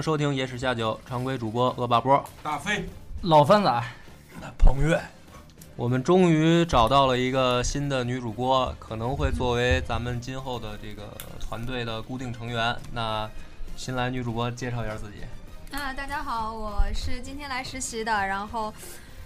[0.00, 2.24] 迎收听《野史下酒》，常规主播恶霸波。
[2.42, 2.86] 大飞、
[3.20, 3.70] 老番仔，
[4.56, 4.98] 彭越，
[5.76, 12.74] 我们终于找到了一个新的女主播，可能会作为咱们今后的这个团队的固定成员。
[12.94, 13.28] 那
[13.76, 15.76] 新来女主播介绍一下自己。
[15.76, 18.72] 啊，大家好，我是今天来实习的，然后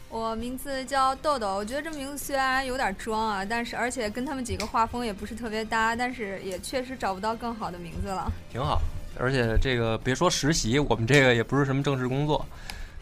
[0.09, 1.55] 我名字叫豆豆。
[1.55, 8.28] 我觉得这名字虽然有点装啊，但是而且跟他们几个画风也不是特别搭，但是也确实找不到更好的名字了。
[8.50, 8.81] 挺好，
[9.18, 12.44] 而且这个别说实习，我们这个也不是什么正式工作，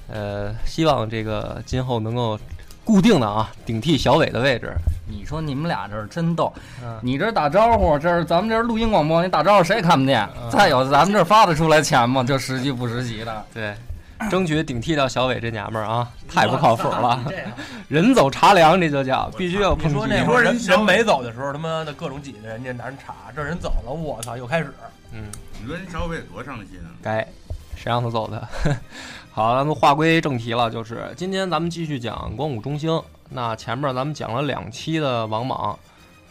[0.09, 2.39] 呃，希望这个今后能够
[2.85, 4.75] 固定的啊顶替小伟的位置。
[5.09, 6.53] 你说你们俩这是真逗，
[6.83, 10.27] 嗯，你这儿打招呼，这是咱们这儿录音广播，你打招呼谁也看不见。
[10.41, 12.23] 嗯再有，咱们这儿发得出来钱吗？
[12.25, 13.75] 就实习不实习的，对，
[14.31, 17.21] 争取顶替到小伟这娘们儿啊，太不靠谱了。
[17.89, 19.89] 人走茶凉，这就叫必须要抨击。
[19.89, 24.73] 你说那会儿人人没走的时候，他妈的各种挤兑人家拿人查，这人走了，我操，又开始。
[25.13, 26.89] 嗯，你说人小伟多伤心啊！
[27.03, 27.21] 该
[27.77, 28.49] 谁让他走的？
[29.31, 33.01] 好，咱们话归正题了，就是今天咱们继续讲光武中兴。
[33.31, 35.79] 那前面咱们讲了两期的王莽，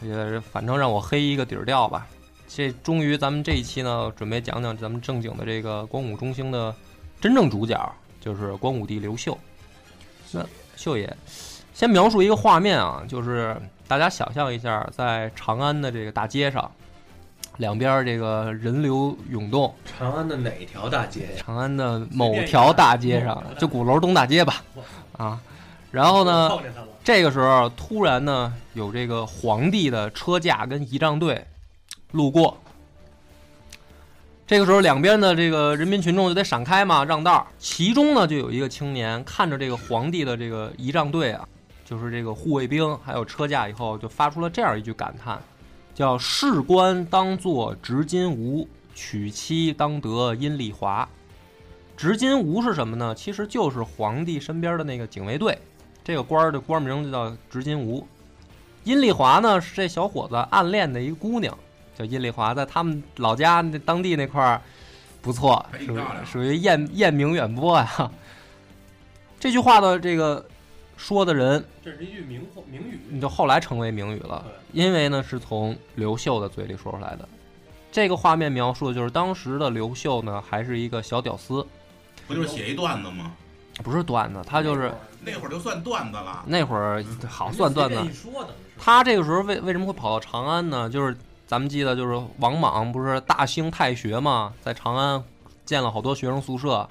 [0.00, 2.06] 也反正让我黑一个底儿掉吧。
[2.48, 6.74] 这终于咱们这一期呢，准备讲讲咱们正经的这个光武中兴的
[7.20, 9.36] 真正主角，就是光武帝刘秀。
[10.32, 10.44] 那
[10.76, 11.12] 秀爷，
[11.72, 13.56] 先描述一个画面啊，就是
[13.88, 16.70] 大家想象一下，在长安的这个大街上，
[17.58, 21.28] 两边儿这个人流涌动，长安的哪条大街呀？
[21.36, 24.62] 长安的某条大街上，就鼓楼东大街吧，
[25.16, 25.40] 啊，
[25.90, 26.50] 然后呢。
[27.04, 31.44] 这个时候突然呢，有这个皇帝的车驾跟仪仗队
[32.12, 32.56] 路过。
[34.46, 37.46] 这个时候，两边的这个人民群众就得闪开嘛，让道儿。
[37.58, 41.44] 其中呢，就有一个青年看着这个皇帝的这个仪仗队啊，
[41.84, 45.42] 就是这个护卫兵还有车驾以后，就发出了这样一句感叹，
[45.94, 51.08] 叫“士官当作执金吾，娶妻当得阴丽华”。
[51.96, 53.14] 执金吾是什么呢？
[53.14, 55.56] 其实就是皇帝身边的那个警卫队。
[56.02, 58.06] 这个官儿的官名就叫执金吾。
[58.84, 61.56] 阴丽华呢是这小伙子暗恋的一个姑娘，
[61.96, 64.60] 叫阴丽华，在他们老家那当地那块儿
[65.20, 68.10] 不错，属属于艳艳名远播呀。
[69.38, 70.44] 这句话的这个
[70.96, 73.00] 说的人，这是一句名名语。
[73.08, 77.28] 你就后来成为名语了，因为呢是从刘秀的嘴里说出来的。
[77.90, 81.66] 这个画面描述的就是当时的刘秀呢，还是一个小屌丝，
[82.26, 83.32] 不就是写一段子吗？
[83.82, 84.92] 不是段子，他就是
[85.24, 86.44] 那会儿就算段子了。
[86.46, 87.98] 那会儿好算段子。
[88.78, 90.88] 他这个时候为为什么会跑到长安呢？
[90.88, 91.16] 就是
[91.46, 95.22] 咱们记得，就是王莽不是大兴太学嘛，在长安
[95.64, 96.88] 建了好多学生宿舍，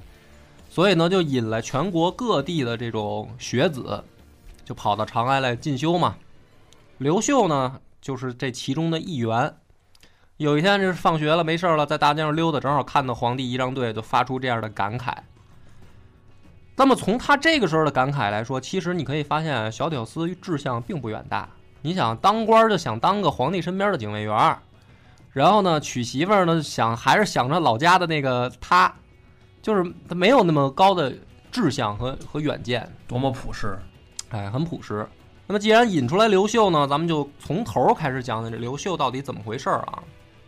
[0.71, 4.01] 所以呢就引来全国各地的这种学子，
[4.63, 6.15] 就跑到长安来进修嘛。
[6.97, 9.53] 刘秀呢就是这其中的一员。
[10.37, 15.13] 有一天就是放学了没事儿了，在大街上溜达，正好看到皇帝仪仗队，就发出这样的感慨。
[16.77, 21.49] 那么从他这个时候的感慨来说，其实你可以发现，小屌丝志向并不远大。
[21.81, 24.57] 你想当官就想当个皇帝身边的警卫员，
[25.33, 28.95] 然后呢娶媳妇儿呢想还是想着老家的那个他，
[29.61, 31.13] 就是他没有那么高的
[31.51, 33.77] 志向和和远见，多么朴实。
[34.29, 35.07] 哎，很朴实。
[35.47, 40.03] 那么既然引出来刘秀呢，咱们就从头开始讲讲这刘秀到底怎么回事儿啊？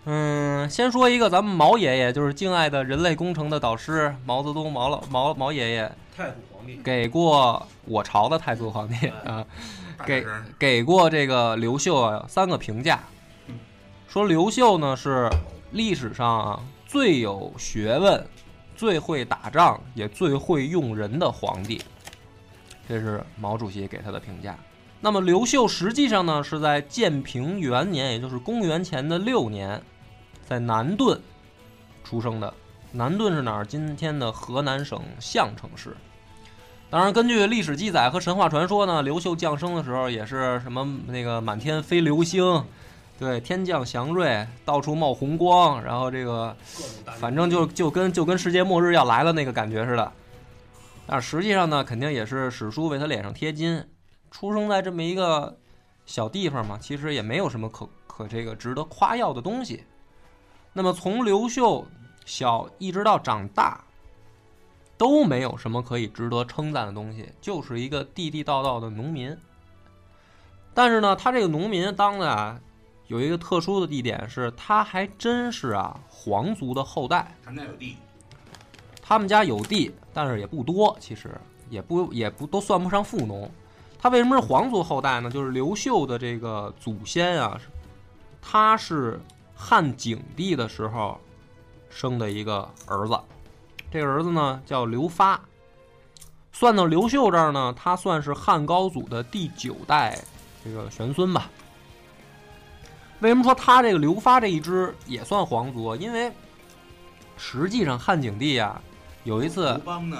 [0.06, 6.78] 嗯，先说一个咱们毛爷爷，就是敬爱的人类工程的导师毛泽东毛老毛毛爷爷，太祖皇帝。
[6.84, 9.46] 给过我朝的太祖皇帝啊，
[10.06, 10.26] 给
[10.58, 13.02] 给过这个刘秀啊三个评价，
[14.08, 15.30] 说刘秀呢是
[15.72, 18.26] 历史上啊最有学问、
[18.84, 21.82] 最会打仗，也最会用人的皇帝，
[22.86, 24.60] 这是毛主席给他的评价。
[25.00, 29.82] 那么刘秀实际上呢是在建平元年，也就是公元前的六年，
[30.46, 31.18] 在南顿
[32.04, 32.54] 出生的。
[32.92, 33.66] 南顿是哪儿？
[33.66, 35.96] 今天的河南省项城市。
[36.90, 42.66] 当然，根据历史记载和神话传说呢，刘秀降生的时候也是什么那个满天飞流星，
[43.20, 46.56] 对，天降祥瑞，到处冒红光，然后这个
[47.20, 50.12] 反正就就跟就跟世界末日要来了那个感觉似的。
[51.06, 53.84] 但实际上呢，肯定也是史书为他脸上贴金。
[54.32, 55.56] 出生在这么一个
[56.06, 59.84] 小地方嘛，其实也没有什么可可这个值得夸耀的东西。
[60.74, 61.86] 那么从刘秀
[62.26, 63.84] 小一直到长大，
[64.98, 69.38] 都没有什么可以值得称赞的东西，就是一个地地道道的农民。
[70.74, 72.60] 但是呢，他这个农民当的啊，
[73.14, 77.32] 有一个特殊的地点是，他还真是啊皇族的后代。
[77.44, 77.96] 他们家有地，
[79.04, 81.30] 他们家有地，但是也不多，其实
[81.70, 83.48] 也不也不都算不上富农。
[84.00, 85.30] 他为什么是皇族后代呢？
[85.30, 87.56] 就是刘秀的这个祖先啊，
[88.42, 89.22] 他是
[89.54, 91.22] 汉景帝的时候
[91.92, 93.16] 生的一个儿子，
[93.92, 95.40] 这个儿子呢叫刘发。
[96.52, 100.18] 算到刘秀这儿呢，他算是汉高祖的第九代
[100.66, 101.48] 这个玄孙吧。
[103.24, 105.96] 为什么说他这个刘发这一支也算皇族？
[105.96, 106.30] 因为
[107.38, 108.82] 实际上汉景帝啊，
[109.24, 110.18] 有一次刘邦呢，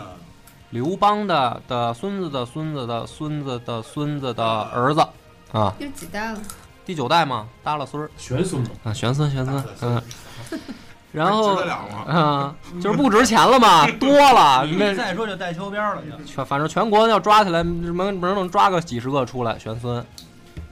[0.70, 5.06] 刘邦的的孙子的孙子的孙子的孙子的儿子
[5.52, 6.40] 啊，有几代了？
[6.86, 8.10] 第九代嘛，耷拉孙儿。
[8.18, 10.02] 玄孙嘛，啊，玄孙玄孙，嗯，
[11.12, 11.62] 然后？
[12.08, 16.24] 嗯，就是不值钱了嘛， 多了，那再说就带秋边了就。
[16.24, 20.06] 全反正全国要抓起来，门门能抓个几十个出来玄孙，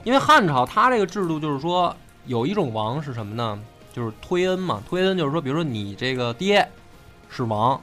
[0.02, 1.94] 因为汉朝他这个制度就是说
[2.26, 3.62] 有一种王是什么呢？
[3.92, 6.66] 就是推恩嘛，推恩就是说，比如说你这个爹
[7.28, 7.78] 是王，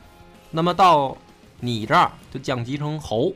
[0.50, 1.16] 那么到
[1.60, 3.32] 你这儿就降级成侯，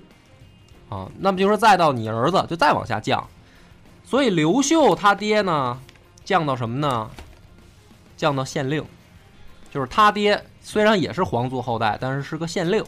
[0.90, 3.28] 啊，那么就是说再到你儿子就再往下降，
[4.04, 5.80] 所以刘秀他爹呢
[6.26, 7.12] 降到什么呢？
[8.18, 8.84] 降到县令，
[9.70, 12.84] 就是他爹虽然也是皇族后代，但是是个县令。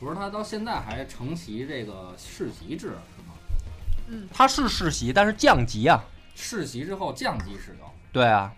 [0.00, 4.28] 不是他到现在还承袭这个世袭制是吗？
[4.32, 6.04] 他是世袭，但是降级啊。
[6.34, 8.52] 世袭之后降级使用对啊，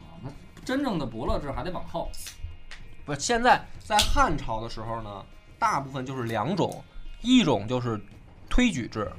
[0.00, 0.30] 啊，那
[0.64, 2.10] 真正的伯乐制还得往后。
[3.04, 5.24] 不，现在在汉朝的时候呢，
[5.58, 6.84] 大部分就是两种，
[7.20, 8.00] 一种就是
[8.48, 9.10] 推举制，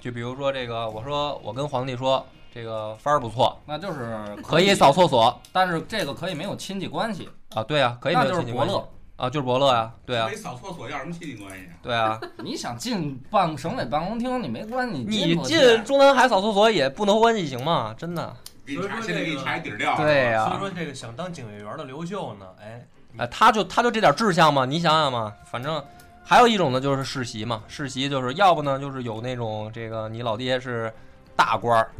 [0.00, 8.88] 就比如说这个，我说我跟皇帝说这个番儿不错，那就是可以扫厕所但是这个可以没有亲戚关系，啊，对啊，可以没那就是伯有亲戚关系乐。
[9.20, 11.72] 啊，就是伯乐呀，对啊没，扫厕所要什么亲戚关系啊？
[11.82, 17.94] 对啊， 你想进办省委办公厅，你没关系，你进中南海扫厕所也不能关系行吗？
[17.98, 18.34] 真的，
[18.64, 19.94] 给你查，所以说现在给你这个查一底儿掉。
[19.96, 22.86] 对呀所以说这个想当警卫员的刘秀呢，哎，
[23.18, 25.84] 哎，他就他就这点志向嘛，你想想嘛，反正
[26.24, 30.90] 还有一种呢，就是世袭嘛，世袭就是要不呢就是有那种这个你老爹是
[31.36, 31.90] 大官儿，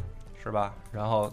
[0.43, 0.73] 是吧？
[0.91, 1.31] 然后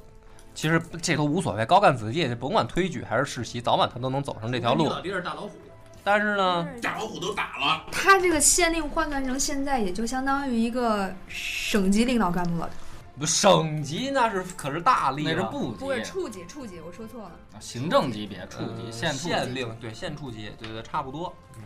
[0.55, 4.87] 其实这都无所谓，高干子弟甭管推举还是世袭，早晚他都能走上这条路。
[4.91, 5.51] 老爹是大老虎，
[6.09, 12.71] 但是呢，大老虎都打了，他这个县令换算成现在，也就相当于一个省级领导干部了。
[13.19, 17.33] 不省级那是可是大吏那是了部级不是处级，处级，我说错了。
[17.53, 21.31] 啊行政级别处级呃县处级县令对县处级，对对差不多。
[21.59, 21.65] 嗯，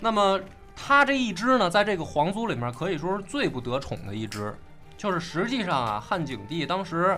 [0.00, 0.40] 那么
[0.74, 4.56] 他这一支呢，在这个皇族里面可以说是最不得宠的一支，
[4.96, 7.14] 就是实际上啊，汉景帝当时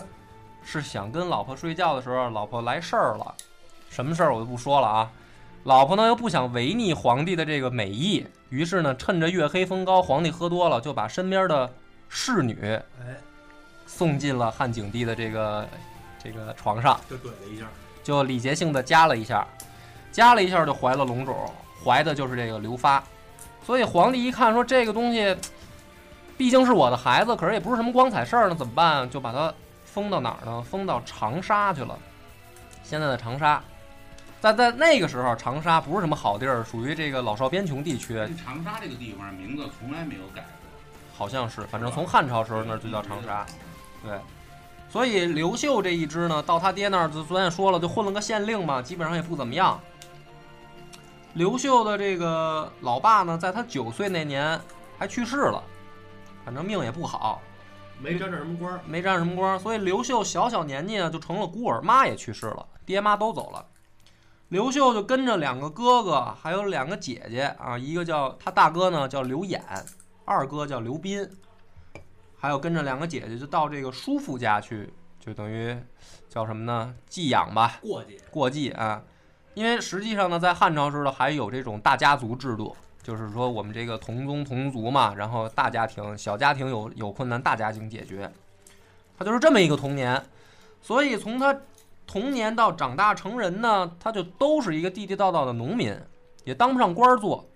[0.64, 3.32] 是想跟老婆睡觉的时候，老婆来事儿了，
[3.88, 5.08] 什么事儿我就不说了啊。
[5.64, 11.70] 老婆呢又不想违逆皇帝的这个美意，于是呢趁着月黑风高，皇帝喝多了，就把身边的
[12.08, 12.58] 侍女
[13.00, 13.16] 哎，
[13.86, 15.68] 送进了汉景帝的这个
[16.22, 16.98] 这个床上。
[17.08, 17.66] 就怼了一下。
[18.02, 19.46] 就礼节性的夹了一下，
[20.10, 21.52] 夹了一下就怀了龙种，
[21.84, 23.02] 怀的就是这个刘发。
[23.62, 25.36] 所以皇帝一看说这个东西，
[26.38, 29.08] 毕竟是我的孩子，可是也不是什么光彩事儿，呢怎么办？
[29.10, 29.52] 就把他
[29.84, 30.62] 封到哪儿呢？
[30.62, 31.96] 封到长沙去了。
[32.82, 33.62] 现在的长沙，
[34.40, 40.80] 在在那个时候，长沙不是什么好地儿，属于这个老少边穷地区，长沙这个地方名字从来没有改过，
[41.14, 43.44] 好像是，反正从汉朝时候那儿就叫长沙。
[44.02, 44.18] 对，
[44.88, 49.78] 所以刘秀这一支呢，到他爹那儿，就昨天说了，就混了个县令嘛，基本上也不怎么样。
[51.34, 54.58] 刘秀的这个老爸呢，在他九岁那年
[54.98, 55.62] 还去世了，
[56.46, 57.42] 反正命也不好，
[58.00, 63.62] 没沾着什么光，没沾什么光，所以刘秀小小年纪呢就成了孤儿，妈也去世了，爹妈都走了。
[64.50, 69.62] 刘秀就跟着两个哥哥，还有两个姐姐啊，一个叫他大哥呢叫刘演，
[70.24, 71.28] 二哥叫刘斌，
[72.36, 75.78] 还有跟着两个姐姐就到这个叔父家去，就等于
[76.28, 76.92] 叫什么呢？
[77.08, 79.00] 寄养吧，过继过继啊。
[79.54, 88.28] 因为实际上呢，在汉朝时候还有这种大家族制度，就是说我们这个同宗同族嘛，然后大家庭、小家庭有有困难，大家庭解决。
[89.16, 90.20] 他就是这么一个童年，
[90.80, 91.56] 所以从他
[92.10, 95.94] 童年到长大成人呢，他就都是一个地地道道的农民，
[96.42, 97.48] 也当不上官儿做，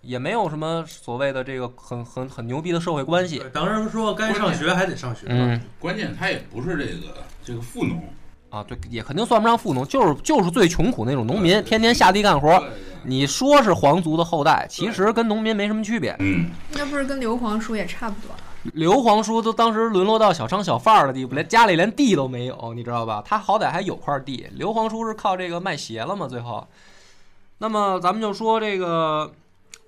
[0.00, 3.40] 也没有什么所谓的这个很很很牛逼的社会关系。
[3.52, 5.34] 当然说该上学还得上学嘛。
[5.36, 7.14] 嗯关键他也不是这个
[7.44, 8.02] 这个富农，
[8.50, 12.60] 啊，对，也肯定算不上富农，就是就是最穷苦那种农民，天天下地干活。
[13.04, 16.16] 你说是皇族的后代，其实跟农民没什么区别。
[16.18, 18.34] 嗯，那不是跟刘皇叔也差不多？
[18.74, 23.22] 刘皇叔都当时沦落到小商小贩的地步，连家里连地都没有，你知道吧？
[23.24, 24.46] 他好歹还有块地。
[24.52, 26.66] 刘皇叔是靠这个卖鞋了嘛，最后。
[27.58, 29.32] 那么咱们就说这个，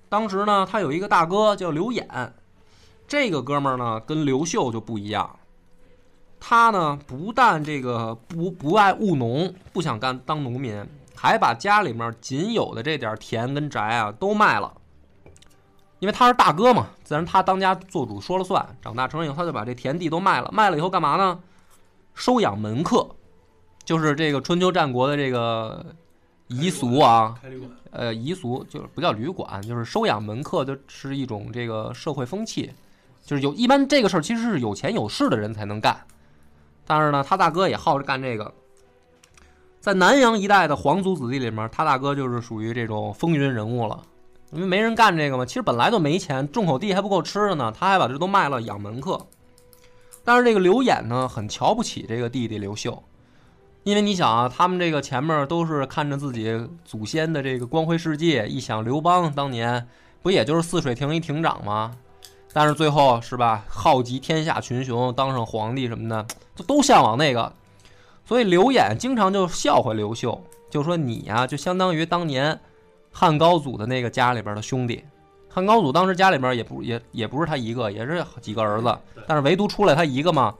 [0.09, 2.33] 当时呢，他有一个大哥叫刘演，
[3.07, 5.37] 这个哥们儿呢跟刘秀就不一样，
[6.39, 10.83] 他呢不但这个不不爱务农，不想干当农民，
[11.15, 14.73] 还把家里面仅有的这点田跟宅啊都卖了。
[15.99, 18.65] 因为他是大哥嘛，自然他当家做主说了算。
[18.81, 21.39] 长大成人以后，他就把这田地都卖了，卖了以后干嘛呢？
[22.13, 23.07] 收养门客，
[23.83, 25.85] 就是这个春秋战国的这个
[26.47, 32.71] 遗俗啊，开旅馆，呃，遗俗就是不叫旅馆，就是收养门客，就是一种这个社会风气，
[33.23, 36.05] 就是有一般这个事儿其实是有钱有势的人才能干，
[36.85, 38.53] 但是呢，他大哥也好着干这个。
[39.79, 44.01] 在南阳一带的皇族子弟里面，他大哥就是属于这种风云人物了，
[44.51, 45.45] 因为没人干这个嘛。
[45.45, 49.19] 其实本来就没钱，种口地还不够吃的呢，他还把这都卖了养门客。
[50.23, 53.03] 但是这个刘演呢，很瞧不起这个弟弟刘秀，
[53.83, 59.87] 因为你想啊，他们这个前面都是看着自己祖先的这个光辉事迹，一想刘邦当年
[60.21, 61.95] 不也就是泗水亭一亭长吗？
[62.51, 66.25] 但是最后是吧，浩集天下群雄，当上皇帝什么的，
[66.55, 67.53] 就都向往那个。
[68.25, 72.59] 所以刘演经常就笑话刘秀，就说你呀、就相当于当年
[73.11, 75.03] 汉高祖的那个家里边的兄弟。
[75.49, 80.53] 汉高祖当时家里边也不也也不是他一个，也是几个儿子，但是唯独出来他一个嘛。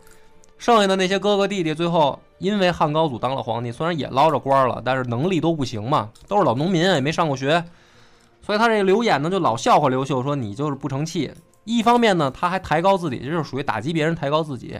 [0.58, 7.63] 剩下的那些哥哥弟弟，最后因为汉高祖当了皇帝，虽然也捞着官了，但是能力都不行嘛，都是老农民，也没上过学，
[8.41, 11.32] 所以他这个刘演呢，就老笑话刘秀说你就是不成器。
[11.63, 14.77] 一方面呢，他还抬高自己，这就是属于打击别人，抬高自己。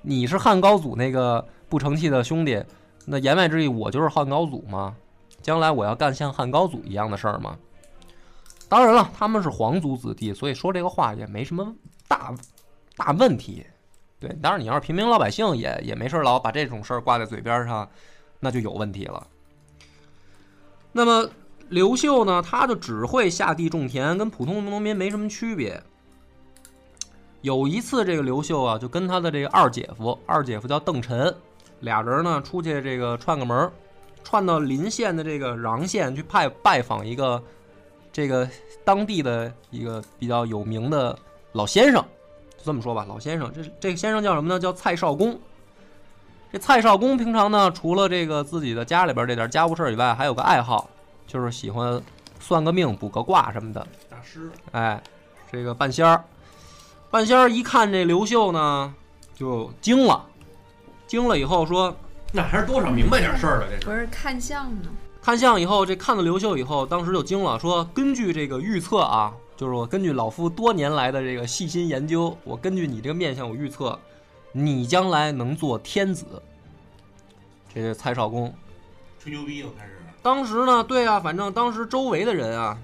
[0.00, 2.62] 你是汉高祖那个不成器的兄弟，
[3.04, 4.94] 那言外之意，我就是汉高祖吗？
[5.48, 7.56] 将来我要干像汉高祖一样的事儿吗？
[8.68, 11.74] 当然了，他们是皇族子弟，所以说这个话也没什么
[12.06, 12.34] 大
[12.98, 13.64] 大问题。
[14.20, 17.88] 对，当然你要是平民老百姓也也没事老把这种事儿挂在嘴边上，
[18.38, 19.26] 那就有问题了。
[20.92, 21.26] 那么
[21.70, 25.82] 刘秀呢，他就只会下地种田，跟普通农民没什么区别。
[27.40, 31.34] 有一次，这个刘秀啊，就跟他的这个二姐夫，二姐夫叫邓晨，
[31.80, 33.72] 俩人呢出去这个串个门儿，
[34.22, 37.42] 串到临县的这个穰县去拜拜访一个
[38.12, 38.48] 这个
[38.84, 41.18] 当地的一个比较有名的
[41.52, 42.02] 老先生，
[42.56, 44.58] 就这么说吧，老先生，这这个先生叫什么呢？
[44.58, 45.38] 叫蔡少公。
[46.50, 50.88] 这蔡少公平常呢，除了这个自己的家里边这点家务事儿以外，还有个爱好，
[51.26, 52.00] 就是喜欢
[52.40, 53.86] 算个命、卜个卦什么的。
[54.08, 55.02] 大师，哎，
[55.52, 56.24] 这个半仙儿，
[57.10, 58.94] 半仙儿一看这刘秀呢，
[59.34, 60.24] 就惊了，
[61.06, 61.94] 惊了以后说，
[62.32, 63.84] 那还是多少明白点事儿了，这是。
[63.84, 64.88] 不是看相呢？
[65.22, 73.98] 看相以后，这看了刘秀以后，当时就惊了，说根据这个预测啊，就是我根据老夫多年来的这个细心研究，我根据你这个面相，我预测
[74.52, 76.24] 你将来能做天子。
[77.74, 78.54] 这是蔡少公，
[79.18, 79.92] 吹牛逼又开始。
[80.22, 82.78] 当时呢，对啊，反正当时周围的人啊，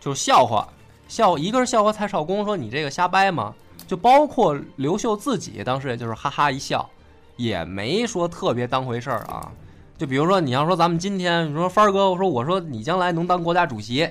[0.00, 0.68] 就笑话，
[1.08, 3.54] 笑一个是笑话蔡少公说你这个瞎掰嘛，
[3.86, 6.88] 就包括刘秀自己，当时也就是哈哈一笑，
[7.36, 9.50] 也没说特别当回事儿啊。
[9.96, 14.08] 就比如说，你要说咱们今天，你说帆儿哥，我说我说你将来能当国家主席，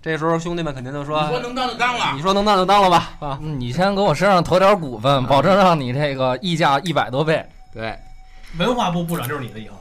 [0.00, 7.46] 这时候兄弟们肯定就说，你说能当就当了你，说能当就当了吧，啊，嗯你先给我身上投点股份，保证让你这个溢价一百多倍。
[7.72, 7.94] 对。
[8.58, 9.76] 文化部部长就是你的以后。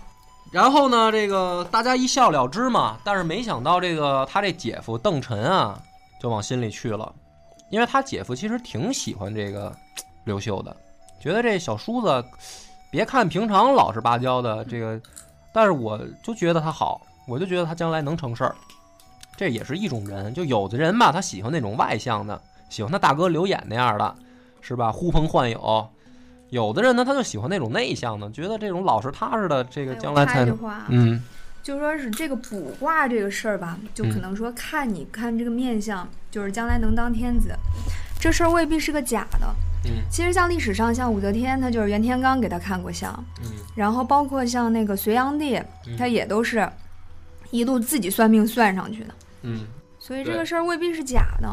[0.51, 5.79] 然后呢，这个大家一笑了之嘛，但是没想到这个他这姐夫邓晨啊，
[6.21, 7.11] 就往心里去了，
[7.71, 9.73] 因为他姐夫其实挺喜欢这个
[10.25, 10.75] 刘秀的，
[11.19, 12.25] 觉得这小叔子，
[12.91, 14.99] 别看平常老实巴交的这个，
[15.53, 18.55] 但是我就觉得他好，我就觉得他将来能成事儿，
[19.37, 24.15] 这也是一种人，就有的人吧，他喜欢那种外向的，喜欢他大哥刘演那样的，
[24.61, 24.91] 是吧？
[24.91, 25.87] 呼朋唤友。
[26.49, 31.21] 有的人呢，他就喜欢那种内向的，觉得这种老实踏实的，这个将来才能，嗯。
[31.61, 37.53] 就说是这个卜卦这个事儿吧，就可能说看你看这个面相，就是将来能当天子，
[38.19, 39.55] 这事儿未必是个假的。
[39.85, 43.11] 嗯其实像历史上，像武则天，她就是袁天罡给她看过相，
[43.41, 45.55] 嗯然后包括像那个隋炀帝，
[45.87, 46.69] 嗯他也都是
[47.49, 49.65] 一路自己算命算上去的，嗯，
[49.97, 51.47] 所以这个事儿未必是假的。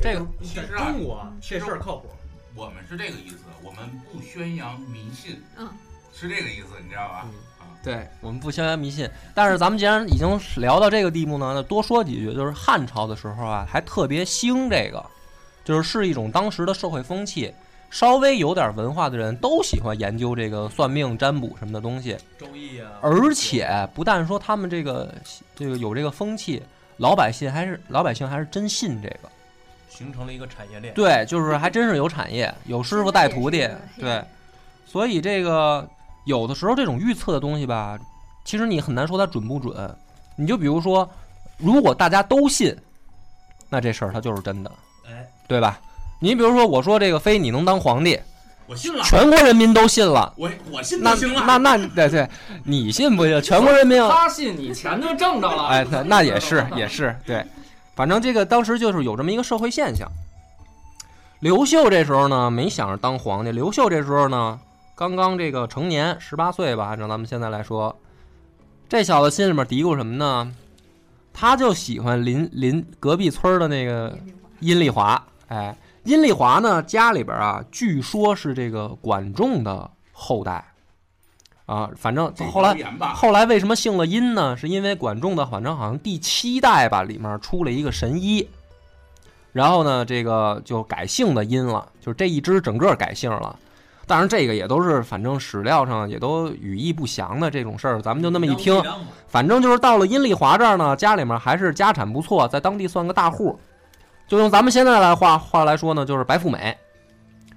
[0.00, 2.08] 这个其实啊，中国这事儿靠谱。
[2.54, 3.80] 我们是这个意思，我们
[4.12, 5.68] 不宣扬迷信，嗯，
[6.14, 7.26] 是这个意思，你知道吧？
[7.82, 15.04] 对我们不宣扬迷信，但是咱们既然已经聊到这个地步呢，那多说几句，就是汉朝的时候啊，还特别兴这个，
[15.64, 17.52] 就是是一种当时的社会风气。
[17.90, 25.14] 稍微有点文化的人都喜欢研究这个算命、占卜什么的东西，周易啊，而且不但说他们这个
[25.54, 26.62] 这个有这个风气，
[26.96, 29.28] 老百姓还是老百姓还是真信这个。
[29.90, 30.94] 形成了一个产业链。
[30.94, 34.24] 对，就是还真是有产业，有师傅带徒弟对，
[34.86, 35.86] 所以这个
[36.24, 37.98] 有的时候这种预测的东西吧，
[38.42, 39.94] 其实你很难说它准不准。
[40.34, 41.06] 你就比如说，
[41.58, 42.74] 如果大家都信，
[43.68, 44.74] 那这事儿它就是真的，哎，
[45.52, 45.78] 对吧？
[46.20, 48.18] 你比如说，我说这个非你能当皇帝，
[48.68, 51.42] 我信了，全国人民都信了，我我信那行了。
[51.44, 52.28] 那那对对，
[52.64, 53.42] 你信不信？
[53.42, 55.66] 全国人民他信你钱就挣着了。
[55.66, 57.44] 哎，那那也是也是对，
[57.96, 60.08] 反正这个当时就是有这么一个社会现象。
[61.40, 63.50] 刘秀这时候呢，没想着当皇帝。
[63.50, 64.60] 刘秀这时候呢，
[64.94, 67.98] 刚刚这个成年，十八岁吧，按照咱们现在来说，
[68.88, 70.52] 这小子心里面嘀咕什么呢？
[71.34, 74.16] 他就喜欢邻邻隔壁村的那个
[74.60, 75.20] 阴丽华。
[75.52, 80.64] 哎，阴丽华呢，家里边啊，据说是这个管仲的后代。
[81.66, 82.74] 啊，反正后来
[83.14, 84.56] 后来为什么姓了殷呢？
[84.56, 88.48] 是因为管仲的，反正好像第七代吧，里面出了一个神医，
[89.52, 93.54] 然后呢，这个就改姓的殷了，就是这一支整个改姓了。
[94.06, 98.82] 当然，这个也都是反正史料上也都语义不详的这种事儿，咱们就那么一听。
[99.28, 103.58] 反正就是到了阴丽华这儿呢，家里面还是家产不错，在当地算个大户。
[104.26, 106.76] 就用咱们现在来话话来说呢，就是白富美，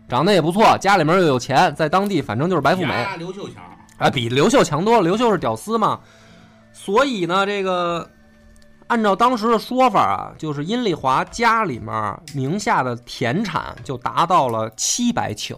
[0.09, 3.07] 长得也不错，家里面又有钱，在当地反正就是白富美。
[3.17, 3.63] 刘秀强，
[3.97, 5.01] 啊，比刘秀强多了。
[5.01, 5.99] 刘秀是屌丝嘛，
[6.73, 8.09] 所以呢，这个
[8.87, 15.55] 按照当时的说法啊，就是阴丽华家里面名下的田产就达到了七百顷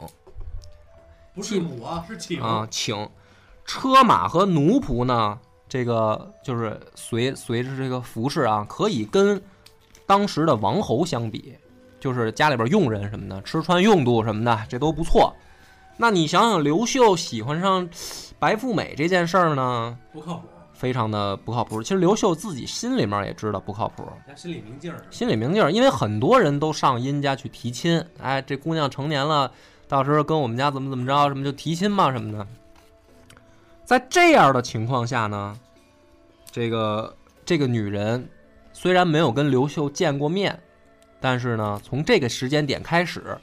[1.33, 3.07] 不是亩啊，是顷啊，顷
[3.65, 5.37] 车马和奴仆呢，
[5.67, 9.41] 这个就是随随着这个服饰啊，可以跟
[10.07, 11.53] 当时的王侯相比，
[11.99, 15.31] 就是家里边佣人什么的，吃穿用度什么的，这都不错。
[15.97, 17.87] 那你想想，刘秀喜欢上
[18.39, 21.81] 白富美这件事儿呢，不靠谱，非常的不靠谱。
[21.83, 24.03] 其实刘秀自己心里面也知道不靠谱，
[24.35, 25.03] 心里明镜儿。
[25.09, 29.51] 心里明镜儿，因为很多人都上殷家去提亲，哎，这姑娘成年了，
[29.87, 32.47] 到时候跟我们家怎么怎么着，什么就提亲嘛什么的。
[33.83, 35.57] 在这样的情况下呢，
[36.51, 38.29] 这个这个女人
[38.79, 40.55] 虽然没有跟刘秀见过面，
[41.19, 43.35] 但是呢，从这个时间点开始，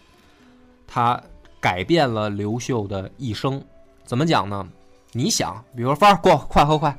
[0.87, 1.21] 他
[1.61, 3.61] 改变了刘秀的一生。
[4.05, 4.65] 怎么讲呢？
[5.11, 6.97] 你想，比如说，芳儿，过快快快！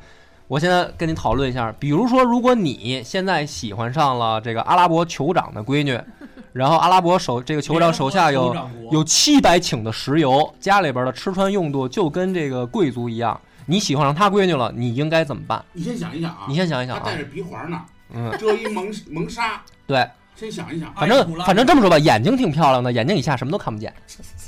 [0.50, 5.98] 我现在跟你讨论一下，比如说，如果你现在喜欢上了这个阿拉伯酋长的闺女，
[6.52, 8.54] 然后阿拉伯手这个酋长手下有
[8.92, 15.64] 有七百顷的石油，家里边的吃穿用度就跟这个贵族一样，你喜欢上他闺女了，你应该怎么办？
[15.72, 17.82] 你先想一想啊，你先想一想啊他戴，着鼻环呢，
[18.14, 23.94] 嗯，遮一蒙蒙纱，对，先想一想，反正反正这么说吧，眼睛挺漂亮的，眼睛以下什么都看不见，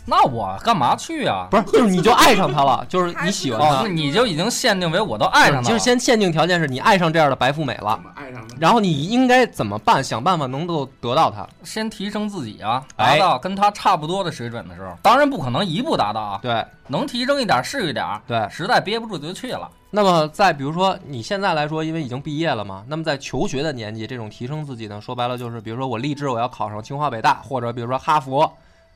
[0.05, 1.47] 那我干嘛去啊？
[1.51, 5.63] 不是，就是你就爱上她了， 就是你喜欢哦，她那，你就已经限定为我都爱上他了。
[5.63, 8.41] 就是先限定条件是你爱上这样的白富美了，爱上？
[8.59, 10.01] 然后你应该怎么办？
[10.03, 11.45] 想办法能够得到她。
[11.63, 19.69] 先提升自己啊，哎达到跟他差不多的水准的时候，当然不可能一步达到啊，对能提升一点是一点儿，对，实在憋不住就去了。
[19.89, 28.51] 那么再比如说你现在来说，因为已经毕业了嘛，那么在求学的年纪，这种提升自己呢，说白了就是，比如说我立志我要考上清华北大，或者比如说哈佛，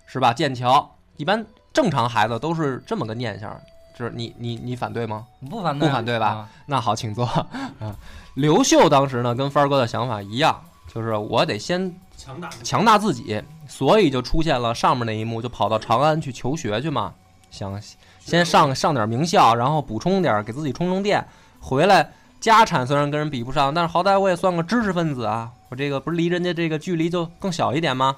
[0.05, 0.33] 是吧？
[0.33, 3.59] 剑桥，一般正常孩子都是这么个念想。
[3.93, 5.27] 就是你你你反对吗？
[5.49, 6.49] 不反对，不反对吧啊？
[6.65, 7.25] 那好，请坐。
[7.25, 7.95] 啊，
[8.33, 10.59] 刘秀当时呢跟帆儿哥的想法一样，
[10.91, 17.13] 就是我得先强大强大自己，所以就出现了上面那一幕，就跑到长安去求学去嘛，
[17.51, 17.79] 想
[18.23, 21.27] 先上上点名校，然后补充点，给自己充充电，
[21.59, 28.15] 回来家产虽然跟人比不上，但是好歹我也算个知识分子啊，我这个不是离人家这个距离就更小一点吗？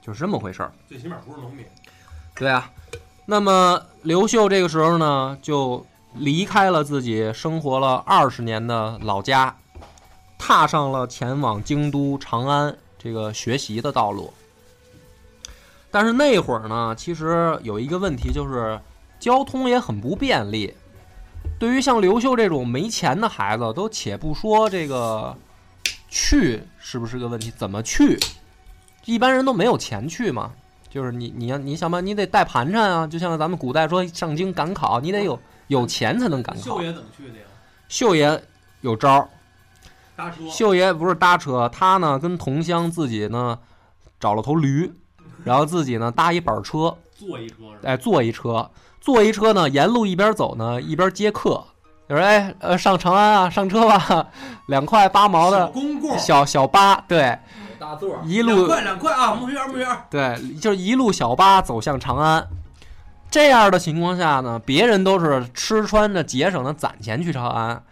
[0.00, 0.72] 就是这么回事儿。
[0.88, 1.64] 最起码不是农民。
[2.34, 2.70] 对啊，
[3.26, 9.54] 那么刘秀这个时候呢，就离开了自己生活了二十年的老家，
[10.38, 14.32] 踏上了前往京都长安这个学习的道路。
[15.90, 18.80] 但是那会儿呢，其实有一个问题，就是
[19.22, 20.74] 交通也很不便利。
[21.56, 25.36] 对于像刘秀这种没钱的孩子，都且不说这个
[26.08, 28.18] 去是不是个问题，怎么去？
[29.04, 30.50] 一般人都没有钱去嘛。
[30.90, 36.82] 就是你你要你想吧，你得带盘缠啊，就像咱们古代说上京赶考，你得有有钱才能赶考秀。
[36.82, 37.44] 爷怎么去的呀？
[37.88, 38.42] 秀爷
[38.80, 39.28] 有招儿，
[40.16, 40.38] 搭车。
[40.50, 43.56] 秀爷不是搭车，他呢跟同乡自己呢
[44.18, 44.92] 找了头驴，
[45.44, 47.54] 然后自己呢搭一板车，坐一车？
[47.84, 48.68] 哎，坐一车，
[49.02, 51.64] 坐一车呢，沿路一边走呢，一边接客，
[52.08, 54.28] 就说哎，呃，上长安啊，上车吧，
[54.68, 57.36] 两块八毛小的公共小小巴，对，
[57.80, 59.88] 大座一路块两块啊，木园木园。
[60.08, 62.46] 对，就是一路小巴走向长安。
[63.28, 67.82] 这样的情况下呢，别人都是吃穿的节省的攒钱去长安，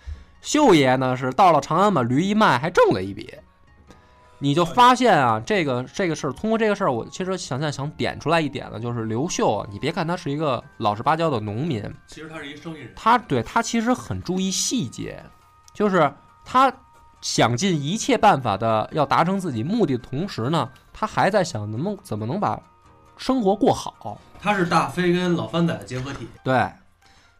[0.40, 3.34] 秀爷呢是到了长安把驴一卖，还挣了一笔。
[4.40, 15.22] 你就发现啊，这个这个事儿，通过这个事儿，我其实想想想点出来一点呢，就是刘秀啊，你别看他是一个老实巴交的农民，其实他是一生意人，他对他其实很注意细节，
[15.72, 16.12] 就是
[16.44, 16.72] 他
[17.20, 22.58] 想尽一切办法的要达成自己目的的同时呢，他还在想能不能怎么能把
[23.18, 24.18] 生活过好。
[24.40, 26.66] 他是大飞跟老番仔的结合体，对，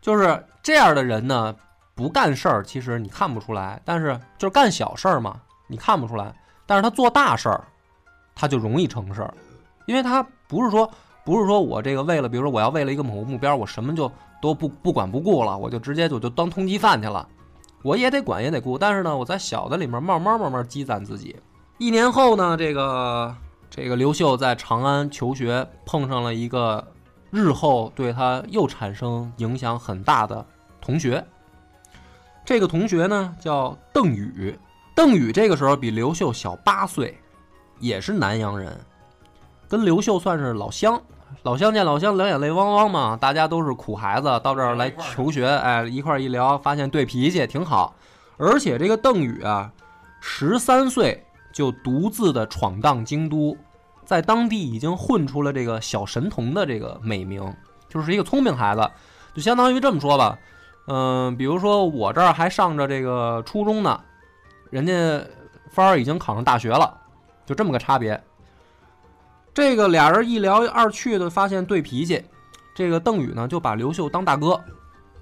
[0.02, 1.56] 就是这样的人呢，
[1.94, 6.30] 不干事儿其实你看不出来，但是就是干小事儿嘛，你看不出来，
[6.70, 7.64] 但是他做大事儿，
[8.32, 9.34] 他就容易成事儿，
[9.86, 10.88] 因为他不是说
[11.24, 14.08] 不是说我这个为了，比如说我要为了一个某个目标，我什么就
[14.40, 17.26] 都不不管不顾了，我就直接就就当通缉犯去了，
[17.82, 21.34] 我也得管也得顾，但是呢，我在小的里面慢慢慢慢积攒自己。
[21.78, 23.34] 一年后呢，这个
[23.68, 26.86] 这个刘秀在长安求学，碰上了一个
[27.32, 30.46] 日后对他又产生影响很大的
[30.80, 31.26] 同学。
[32.44, 34.56] 这个同学呢叫邓禹，
[35.00, 37.18] 邓禹这个时候比刘秀小八岁，
[37.78, 38.78] 也是南阳人，
[39.66, 41.00] 跟刘秀算是老乡。
[41.42, 47.96] 老乡见老乡，两眼泪汪汪嘛，大家都是苦孩子，到这儿来求学，哎，一块儿一聊，发现对脾气挺好。
[48.36, 49.72] 而且这个邓禹啊，
[50.20, 53.56] 十三岁就独自的闯荡京都，
[54.04, 57.42] 在当地已经混出了这个小神童的这个美名，
[57.88, 58.86] 就是一个聪明孩子。
[59.32, 60.38] 就相当于这么说吧，
[60.88, 63.98] 嗯、比如说我这儿还上着这个初中呢，
[64.70, 65.22] 人家
[65.68, 66.98] 芳儿已经考上大学了，
[67.44, 68.20] 就这么个差别。
[69.52, 72.24] 这个俩人一聊二去的，发现对脾气。
[72.74, 74.58] 这个邓禹呢，就把刘秀当大哥，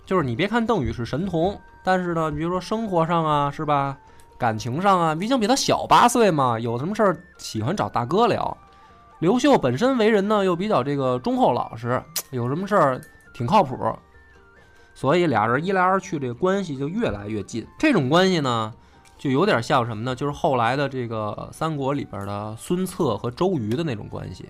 [0.04, 3.96] 就是你别看邓禹是神童，但是呢，比如说生活上啊，是吧？
[4.38, 8.56] 感情上啊，毕竟比他小八岁嘛，有什么事儿喜欢找大哥聊。
[9.18, 13.00] 刘秀本身为人呢，又比较这个忠厚老实，有什么事儿
[13.34, 13.76] 挺靠谱，
[14.94, 17.66] 所以俩人一来二去，这个关系就越来越近。
[17.76, 18.72] 这种关系呢，
[19.18, 20.14] 就有点像什么呢？
[20.14, 24.48] 就是后来的这个三国里边的孙策和周瑜的那种关系，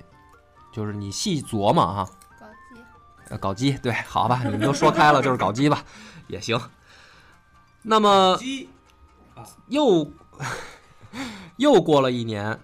[0.71, 3.31] 就是你细琢磨哈，搞基。
[3.31, 5.83] 呃，搞基，对，好吧，你们都说开了，就是搞基吧，
[6.27, 6.61] 也行。
[7.83, 8.39] 那么
[9.69, 10.13] 又
[11.57, 12.61] 又过了一年，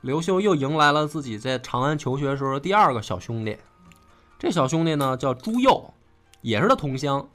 [0.00, 3.56] 刘秀又迎来了自己在长安求学时候的第二个小兄弟。
[4.38, 5.94] 这小兄弟呢叫朱佑，
[6.40, 7.28] 也是他同乡，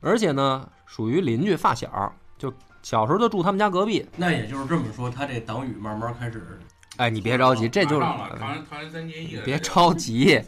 [0.00, 2.52] 而且呢属于邻居发小，就
[2.84, 4.06] 小时候就住他们家隔壁。
[4.16, 6.60] 那也就是这么说，他这党羽慢慢开始
[6.96, 8.06] 哎，你别着急，这就是
[9.44, 10.40] 别着急，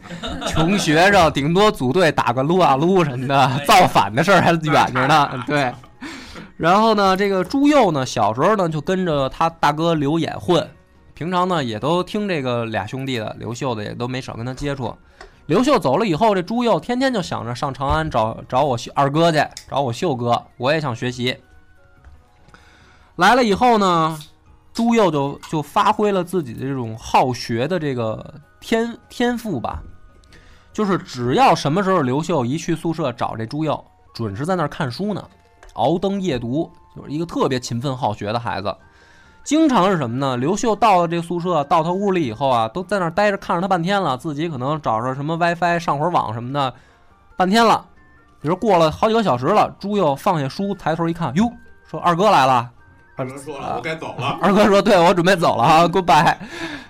[0.47, 5.29] 穷学生顶多组队打个撸啊撸什么的，造反的事儿还远着呢。
[5.45, 5.73] 对，
[6.55, 10.65] 然后呢，这个朱佑呢，小时候呢就跟着他大哥刘演混，
[11.13, 14.95] 平常呢也都听这个俩兄弟的，刘秀的也都没少跟他接触。
[15.47, 21.35] 刘秀走了以后，这朱佑天天就想着上长安找找我秀二哥去，找我秀哥，我也想学习。
[23.17, 24.17] 来了以后呢，
[24.73, 29.81] 朱佑就就发挥了自己的这种好学的这个天天赋吧，
[30.71, 35.27] 就是只要什么时候刘秀一去宿舍找这朱佑，准是在那儿看书呢，
[35.73, 38.75] 熬灯夜读，就是一个特别勤奋好学的孩子。
[39.43, 40.37] 经常是什么呢？
[40.37, 46.71] 刘秀到了这宿舍，到他屋里以后啊，都在那儿待着看着他半天了，自己可能找着什么 WiFi 上会儿网什么的，
[47.35, 47.83] 半天了。
[48.39, 51.51] 比如过了好几个小时了，朱佑放下书，抬头一看，哟，
[51.89, 52.69] 说二哥来了。
[53.17, 54.37] 二哥说了，我该走了。
[54.41, 56.35] 二哥说：“对我准备走了啊， goodbye。”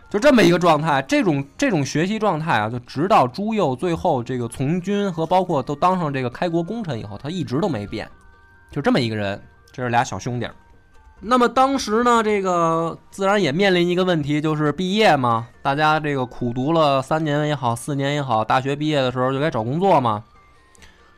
[0.10, 8.08] 就这么一个状态，这种这种学习状态啊，就直到朱佑最后这个从军和包括都当上这个开国功臣以后，他一直都没变，
[8.70, 9.42] 就这么一个人。
[9.72, 10.54] 这是俩小兄弟儿。
[11.20, 20.24] 那么当时呢，这个自然也面临一个问题，就是毕业嘛，大家这个苦读了三年也好，四年也好，大学毕业的时候就该找工作嘛。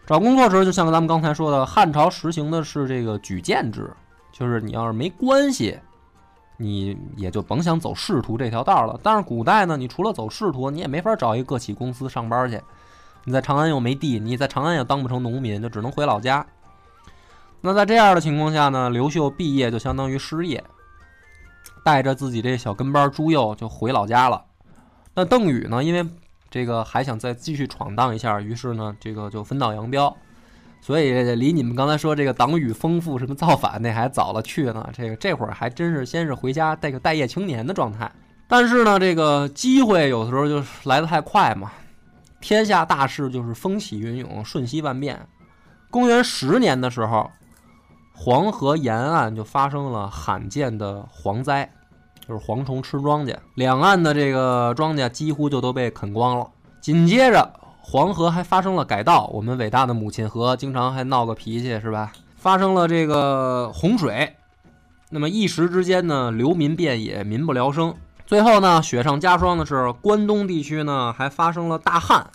[0.05, 3.91] 找工作时候，就像咱们刚才说的，汉朝实行的是这个举荐制。
[4.39, 5.77] 就是你要是没关系，
[6.55, 8.97] 你也就甭想走仕途这条道了。
[9.03, 12.61] 但是古代呢，你除了走仕途，你也没法找一个个体公司上班去。
[13.25, 16.45] 你在长安又没地，你在长安也当不成农民，就只能回老家。
[17.59, 20.63] 那在这样的情况下呢，刘秀毕业就相当于失业，
[21.83, 24.45] 带着自己这小跟班朱佑就回老家了。
[25.13, 26.07] 那邓禹呢，因为
[26.49, 30.15] 这个还想再继续闯荡一下，于是呢，这个就分道扬镳。
[30.81, 34.89] 所以离你们刚才说这个党羽丰富什么造反那还早了去呢。
[34.93, 38.11] 这个这会儿还真是先是回家带个待业青年的状态。
[38.47, 41.71] 但是呢，这个机会有的时候就来得太快嘛。
[42.41, 45.19] 天下大事就是风起云涌，瞬息万变。
[45.91, 47.29] 公元十年的时候，
[48.13, 51.69] 黄河沿岸就发生了罕见的蝗灾，
[52.27, 56.47] 就是蝗虫吃庄稼，两岸的这个庄稼几乎就都被啃光了。
[56.81, 57.58] 紧接着，
[57.91, 62.11] 黄河还发生了改道，我们伟大的母亲河经常还闹个脾气，是吧？
[62.37, 64.35] 发生了这个洪水，
[65.09, 67.95] 那么一时之间呢，流民遍野，民不聊生。
[68.27, 72.27] 最后呢，雪上加霜的是关东地区呢，还发生了大旱，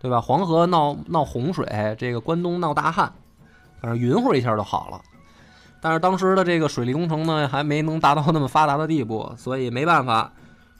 [0.00, 0.20] 对吧？
[0.20, 3.12] 黄河闹闹洪水，这个关东闹大旱，
[3.80, 5.00] 反正匀乎一下就好了。
[5.80, 10.30] 但是当时的这个水利工程呢，还没能达到那么发达的地步，所以没办法，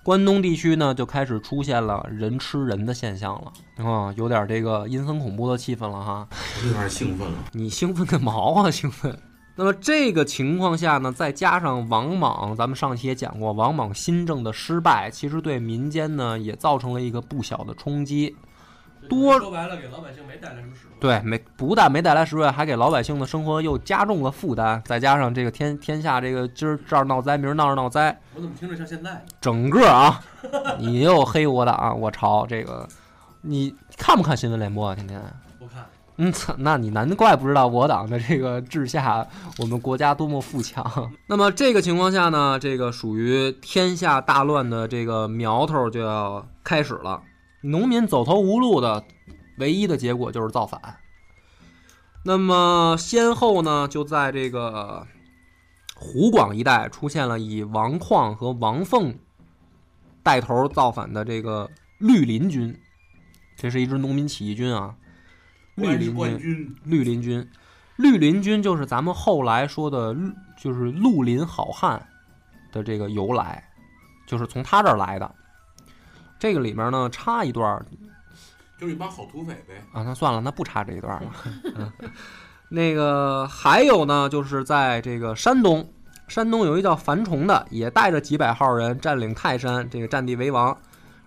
[0.05, 3.53] 关东地区呢就开始出现了人吃人的现象了
[3.85, 6.29] 啊、有点这个阴森恐怖的气氛了哈。
[6.67, 7.35] 有点兴奋了。
[7.53, 8.71] 你兴奋个毛啊！
[8.71, 9.17] 兴奋。
[9.55, 18.35] 那么这个情况下呢，再加上王莽，咱们上期也讲过，王莽新政的失败，其实对民间呢也造成了一个不小的冲击。
[19.09, 20.95] 多说白了，给老百姓没带来什么实惠。
[21.01, 24.81] 对，没不但没带来实惠，还给老百姓的生活又加重了负担。
[24.85, 29.25] 再加上这个天天下这个今儿这儿闹灾，明儿那儿闹灾，我怎么听着像现在？
[29.41, 30.21] 整个啊，
[30.79, 32.89] 你又黑我的啊，我朝这个，
[33.41, 34.95] 你看不看新闻联播啊？
[34.95, 35.21] 天天？
[35.59, 35.85] 不看，
[36.17, 39.27] 嗯，操， 那你难怪不知道我党的这个治下，
[39.59, 40.85] 我们国家多么富强。
[41.27, 47.21] 那么这个情况下呢，这个属于天下大乱的这个苗头就要开始了。
[47.63, 49.05] 农民走投无路的
[49.59, 50.99] 唯一的结果就是造反。
[52.25, 55.07] 那么先后呢，就在这个
[55.97, 59.19] 湖广一带出现了以王旷和王凤
[60.23, 62.79] 带头造反的这个绿林军，
[63.57, 64.95] 这是一支农民起义军啊。
[65.75, 67.51] 绿林军，绿林军，
[67.97, 70.15] 绿林军就是咱们后来说的，
[70.59, 72.09] 就是绿林好汉
[72.71, 73.65] 的这个由来，
[74.27, 75.35] 就是从他这儿来的。
[76.43, 77.87] 这个里面呢插一段儿
[78.77, 79.81] 就是一帮好土匪呗。
[79.93, 81.31] 啊，那算了，那不插这一段了。
[81.77, 81.93] 嗯，
[82.69, 85.89] 那个还有呢，就是在这个山东，
[86.27, 90.77] 山东有一叫樊崇的，也带着几百号人占领泰山，这个占地为王。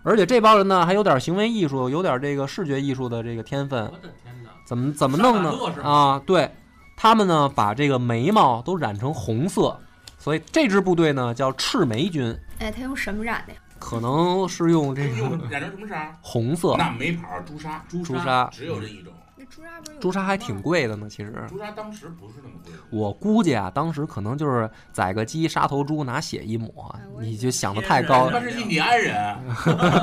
[0.02, 3.86] 而且这帮人呢，还有点行为艺术，有点这个视觉艺术的这个天分。
[3.86, 4.50] 我的天哪！
[4.66, 5.50] 怎么怎么弄呢
[5.82, 6.54] 啊，对，
[6.94, 9.80] 他们呢把这个眉毛都染成红色，
[10.18, 13.58] 所以这支部队呢叫赤眉军，哎，他用什么染的呀？
[13.88, 15.94] 可能是用这个染成什么色？
[16.20, 18.48] 红色那没跑，朱砂，朱朱砂。
[18.52, 19.12] 只有这一种。
[19.36, 21.32] 那朱砂不是朱砂还挺贵的呢，其实。
[21.48, 22.72] 朱砂当时不是那么贵。
[22.90, 28.32] 我估计啊，当时可能就是宰个鸡杀头猪，拿血一抹你就想的太高了。
[28.32, 29.36] 他是印第安人，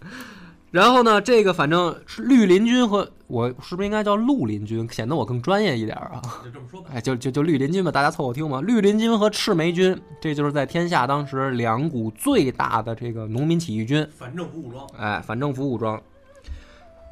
[0.74, 6.20] 然后呢，这个反正是绿林军和我是不是应该叫绿林军，显得我更专业一点啊？
[6.44, 6.90] 就这么说吧。
[6.92, 8.60] 哎，就就就绿林军吧，大家凑合听嘛。
[8.60, 16.02] 绿林军和赤眉军，这就是在天下当时两股最大的这个农民起义军，反政府武装，哎，反政府武装。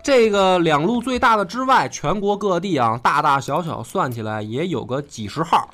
[0.04, 5.70] 这个两路最大的之外，全国各地啊，大大小小算起来也有个几十号，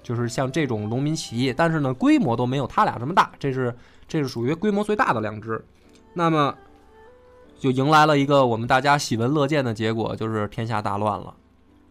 [0.00, 3.32] 就是像这种农民起义，但是呢，规模都没有他俩这么大。
[3.40, 3.74] 这是
[4.06, 5.60] 这是属于规模最大的两支。
[6.14, 6.54] 那么，
[7.62, 11.32] 就迎来了一个我们大家喜闻乐见的结果，就是天下大乱了。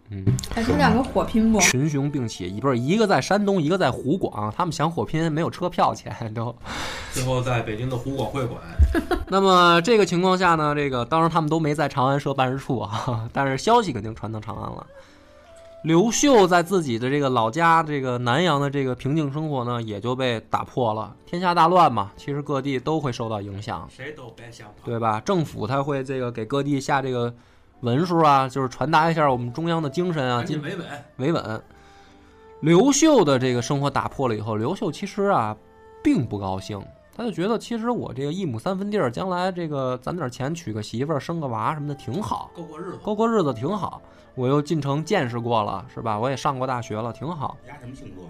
[0.09, 0.21] 嗯，
[0.53, 1.61] 哎，这两个火拼不？
[1.61, 6.53] 群雄并起，不是一个在山东，一个在湖广，他们想火拼没有车票钱都。
[7.13, 8.61] 最后在北京的湖广会馆，
[9.29, 14.85] 那么这个情况下呢，这个当然他们都没在长安设办事处啊， 但是消息肯定传到长安了。
[15.83, 21.15] 刘秀在自己的这个老家，这个南阳的这个平静生活呢，也就被打破了。
[21.25, 24.73] 天下大乱嘛，其实各地都会受到影响，谁都别想跑。
[24.85, 25.19] 对吧？
[25.21, 27.33] 政府他会这个给各地下这个
[27.79, 30.85] 文书啊，就是传达一下我们中央的精神啊，今维稳，
[31.17, 31.63] 维稳。
[32.59, 35.57] 刘秀的这个生活打破了以后，刘秀其实啊
[36.03, 36.79] 并不高兴，
[37.21, 42.97] 他就觉得其实我这个一亩三分地儿，将来这个攒点钱娶个媳妇儿、生个娃什么的挺好，够过日子。
[43.03, 44.01] 过过日子挺好。
[44.33, 46.17] 我又进城见识过了，是吧？
[46.17, 47.55] 我也上过大学了，挺好。
[47.67, 48.29] 压什么星座呀？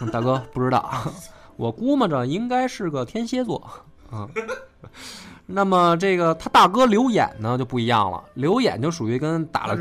[0.00, 0.88] 嗯大哥不知道，
[1.56, 3.60] 我估摸着应该是个天蝎座
[4.12, 4.28] 啊。
[5.50, 9.78] 那么这个他大哥刘演呢就不一样了，刘演就属于跟打了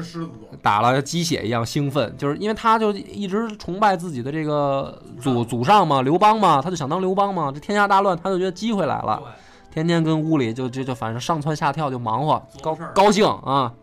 [0.62, 7.52] 打了鸡血一样兴奋，就是因为他就一直崇拜自己的这个祖祖上嘛，刘邦嘛，他就想当刘邦嘛。
[7.54, 9.22] 这天下大乱，他就觉得机会来了，
[9.70, 13.74] 天天跟屋里就就就反正上蹿下跳就忙活，高高兴啊。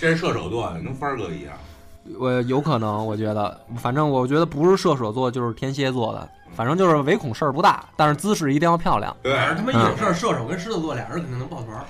[0.00, 1.52] 这是射手座，跟帆儿哥一样。
[2.18, 9.14] 我有可能，我觉得，反正我觉得不是射手座就是天蝎座的，反正就是唯恐事儿不大，但是姿势一定要漂亮。
[9.22, 11.84] 对，反正他妈一有事儿，射手跟狮子座俩人肯定能抱团儿。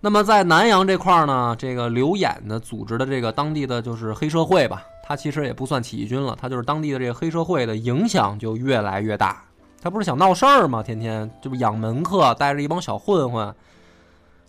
[0.00, 9.42] 那么在南阳这块儿呢，这个刘演呢组织的这个当地的就是黑社会吧，他其实也不算起义军了，他就是当地的这个黑社会的影响就越来越大。
[9.82, 10.82] 他不是想闹事儿吗？
[10.82, 13.54] 天天这不养门客，带着一帮小混混。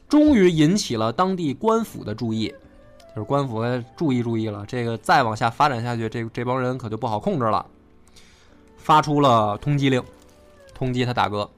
[0.08, 2.54] 终于引起了当地官府的注意，
[3.16, 7.66] 就是官府该注意注意了，这个再往下发展下去，这这帮人可就不好控制了，
[8.86, 10.00] 发出了通缉令，
[10.76, 11.50] 通缉他大哥。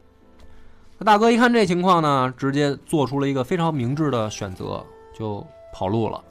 [0.98, 4.82] 他大哥一看这情况呢，直接做出了一个非常明智的选择，
[5.14, 6.24] 就跑路了。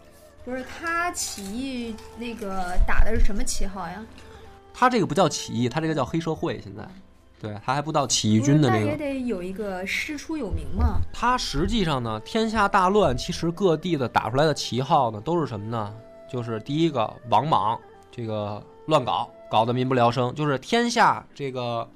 [0.43, 4.03] 不是他起义那个打的是什么旗号呀？
[4.73, 6.59] 他这个不叫起义，他这个叫黑社会。
[6.63, 6.89] 现在，
[7.43, 8.97] 对他还不到起义军的那也这个。
[8.97, 10.99] 得有一个师出有名嘛。
[11.13, 15.95] 他实际上呢，天下大乱，其实各地的打出来的旗号呢，都是什么呢？
[16.27, 17.79] 就是第一个王莽，
[18.11, 20.35] 这个乱搞，搞得民不聊生。
[20.35, 21.89] 就是天下这个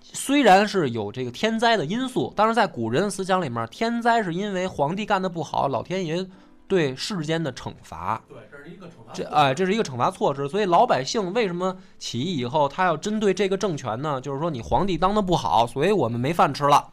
[0.00, 6.26] 虽然是有这个天灾的因素，但是在古人的思想里面，天灾是因为皇帝干的不好，老天爷
[6.68, 8.20] 对世间的惩罚。
[8.28, 9.12] 对，这是一个惩罚。
[9.12, 14.20] 这哎，这是一个惩罚措施，所以老百姓为什么起义以后，他要针对这个政权呢？
[14.20, 16.92] 就是说你皇帝当的不好，所以我们没饭吃了。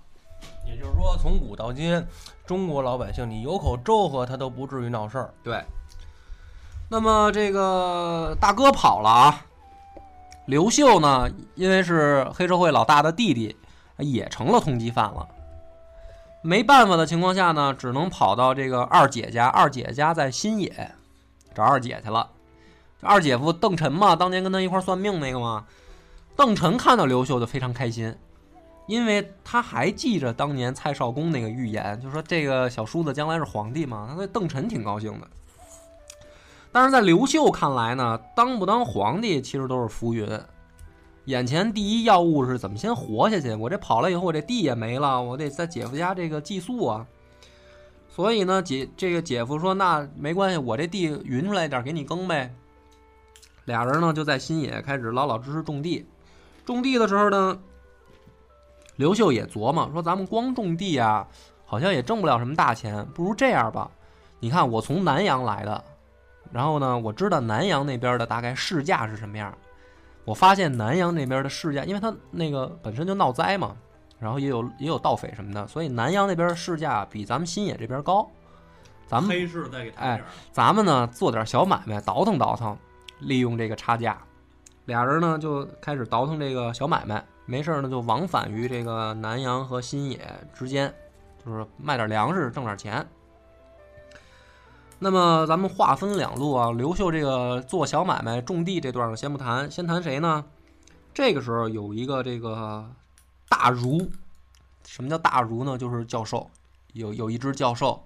[0.65, 2.05] 也就是说，从古到今，
[2.45, 5.33] 中国老百姓你有口咒喝，他都不至于闹事儿。
[5.43, 5.63] 对。
[6.89, 9.45] 那么这个大哥跑了啊，
[10.45, 13.55] 刘秀呢，因为是黑社会老大的弟弟，
[13.97, 15.27] 也成了通缉犯了。
[16.41, 19.47] 没办法的情况下呢，只能跑到这个二姐家。
[19.47, 20.91] 二姐家在新野，
[21.55, 22.29] 找二姐去了。
[22.99, 25.65] 二姐夫邓晨嘛，当年跟他一块算命那个嘛。
[26.35, 28.13] 邓晨看到刘秀就非常开心，
[28.87, 34.07] 因为他还记着当年蔡少公那个预言，就说这个小叔子将来是皇帝嘛。
[34.09, 35.27] 他对邓晨挺高兴的。
[36.73, 40.27] 但是在刘秀看来呢，当不当皇帝其实都是浮云。
[41.25, 43.53] 眼前第一要务是怎么先活下去。
[43.53, 47.05] 我这跑了以后，我这地也没了，我得在姐夫家这个寄宿啊。
[48.09, 52.53] 所以呢，姐这个姐夫说：“那没关系，我这地匀出来点给你耕呗。”
[53.65, 56.05] 俩人呢就在新野开始老老实实种地。
[56.65, 57.59] 种地的时候呢，
[58.95, 61.27] 刘秀也琢磨说：“咱们光种地啊，
[61.65, 63.91] 好像也挣不了什么大钱，不如这样吧。
[64.39, 65.83] 你看我从南阳来的。”
[66.53, 69.51] 然后呢，我知道南阳那边的大概市价是什么样。
[70.23, 73.75] 我发现南阳那边的市价，因为它那个本身就闹灾嘛，
[74.19, 78.29] 然后也有也有盗匪什么的，所以南阳那边的市价比咱们新野这边高。
[79.05, 82.77] 咱们黑市再给他哎咱们呢做点小买卖，倒腾倒腾，
[83.19, 84.17] 利用这个差价。
[84.85, 90.19] 俩人呢就开始倒腾这个小买卖，没事儿呢就往返于这个南阳和新野
[90.53, 90.93] 之间，
[91.43, 93.05] 就是卖点粮食挣点钱。
[95.03, 100.45] 那么咱们划分两路啊，刘秀这个做小买卖种地这段呢先不谈，先谈谁呢？
[101.13, 102.89] 这个时候有一个这个
[103.49, 104.09] 大儒，
[104.85, 105.77] 什么叫大儒呢？
[105.77, 106.49] 就是教授，
[106.93, 108.01] 有有一支教授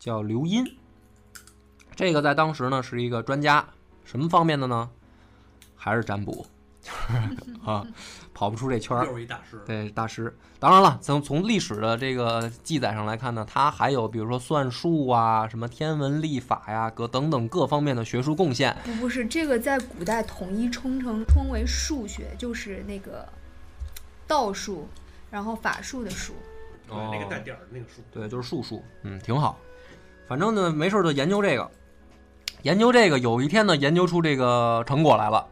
[0.00, 0.66] 叫刘殷，
[1.94, 3.64] 这个在当时呢是一个专家，
[4.04, 4.90] 什么方面的呢？
[5.76, 6.44] 还是占卜，
[7.64, 7.86] 啊，
[8.32, 9.04] 跑不出这圈儿。
[9.06, 9.62] 又是一大师。
[9.66, 10.36] 对，大师。
[10.58, 18.74] 当然了，从从历史的这个记载上来看呢，他还有比如说算术啊、什么天文历法呀、各等等各方面的学术贡献。
[18.84, 23.28] 不不是这个在古代统一称成称为数学，就是那个
[24.26, 24.88] 道术，
[25.30, 26.32] 然后法术的术。
[26.88, 28.02] 哦，那个带点儿的那个术。
[28.12, 29.58] 对，就是术数，嗯，挺好。
[30.26, 31.70] 反正呢，没事儿就研究这个，
[32.62, 33.18] 研究这个。
[33.18, 35.46] 有一天呢，研究出这个成果来了，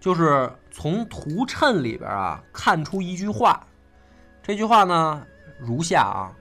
[0.00, 3.66] 就是从图谶里边啊看出一句话。
[4.42, 5.26] 这句话呢
[5.58, 6.32] 如下啊：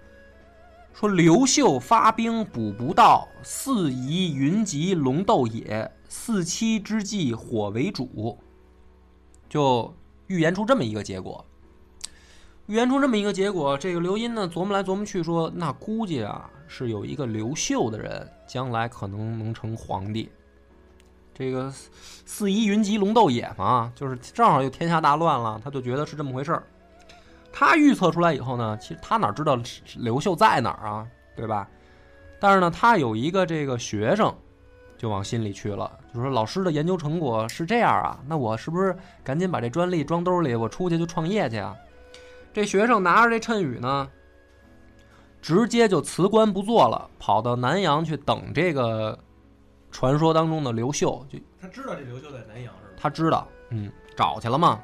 [0.94, 8.38] 说刘秀发兵补不到，四夷云集龙斗也，四七之际火为主，
[9.50, 9.94] 就
[10.28, 11.46] 预言出这么一个结果。
[12.68, 20.32] 预言出这么一个结果，这个刘殷呢琢磨来琢磨去说，那估计啊是有一个刘秀的人，将来可能能成皇帝。
[21.38, 21.90] 这个四
[22.26, 26.64] 四夷云集龙斗野嘛，就是正好又天下大乱了，他就觉得是这么回事儿。
[27.52, 29.58] 他预测出来以后呢，其实他哪知道
[29.98, 31.68] 刘秀在哪儿啊，对吧？
[32.40, 34.34] 但是呢，他有一个这个学生，
[34.98, 41.76] 就往心里去了，就说老师的研究成果是这样啊，那我是不是赶紧把这专利装兜里，我出去就创业去啊？
[42.54, 44.10] 这学生拿着这谶语呢，
[45.42, 49.18] 直接就辞官不做了，跑到南阳去等这个
[49.96, 51.26] 传说当中的刘秀。
[51.30, 52.98] 就他知道这刘秀在南阳是吗？
[52.98, 54.82] 他知道，嗯，找去了嘛。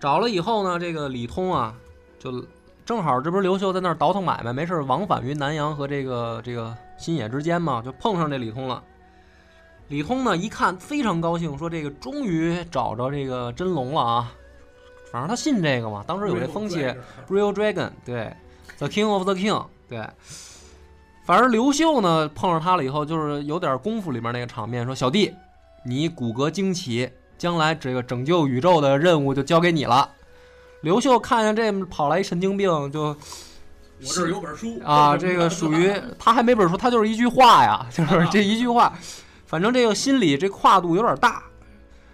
[0.00, 1.72] 找了以后呢，这个李通啊，
[2.18, 2.44] 就
[2.84, 8.82] 正好这不是刘秀在那儿倒腾买卖，没事儿往返于南阳和这个这个新野之间嘛，就碰上这李通了。
[9.86, 14.32] 李通呢一看非常高兴，说这个终于找着这个真龙了啊！
[15.12, 16.80] 反正他信这个嘛，当时有这风气。
[17.28, 18.34] Real Dragon，对
[18.78, 20.04] ，The King of the King，对。
[21.28, 25.30] 反正刘秀呢碰上他了以后，就是有点功夫里面那个场面，说小弟，
[25.84, 27.06] 你骨骼惊奇，
[27.36, 30.08] 将来这个拯救宇宙的任务就交给你了。
[30.80, 33.16] 刘秀看见这跑来一神经病，就我
[34.00, 38.90] 这儿有本书啊，这个属于他还没本书，他就是一句话呀，就是这一句话，
[39.44, 41.42] 反正这个心理这跨度有点大。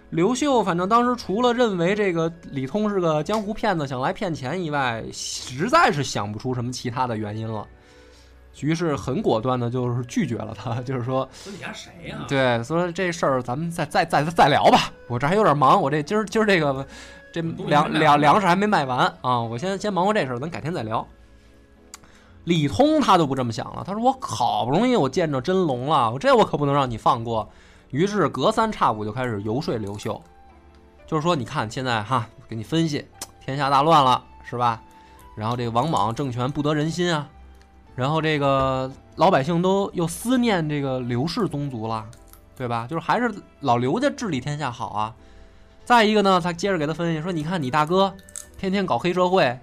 [0.09, 7.65] 刘秀反正当时除了认为这个李通是个江湖骗子，想来骗钱以外，实在是想不出什么其他的原因了。
[8.61, 12.17] 于是很果断的，就是拒绝了他，就是说，说你家谁呀？
[12.27, 16.85] 对，说这事儿咱们再再再再聊吧，我这还有点忙，我这今儿今儿这个
[17.33, 21.05] 这粮粮粮食还没卖完啊，我先先忙活这事儿，咱改天再聊。
[22.45, 27.49] 李通他就不这么想了，他说我好不容易我见着真龙了，我这我可不能让你放过。
[27.89, 30.21] 于是隔三差五就开始游说刘秀，
[31.07, 33.05] 就是说你看现在哈，给你分析，
[33.43, 34.81] 天下大乱了是吧？
[35.35, 37.27] 然后这个王莽政权不得人心啊，
[37.95, 42.05] 然后这个老百姓都又思念这个刘氏宗族了，
[42.57, 42.85] 对吧？
[42.89, 45.15] 就是还是老刘家治理天下好啊。
[45.85, 48.13] 再一个呢，他接着给他分析说，你看你大哥
[48.57, 49.57] 天天搞黑社会。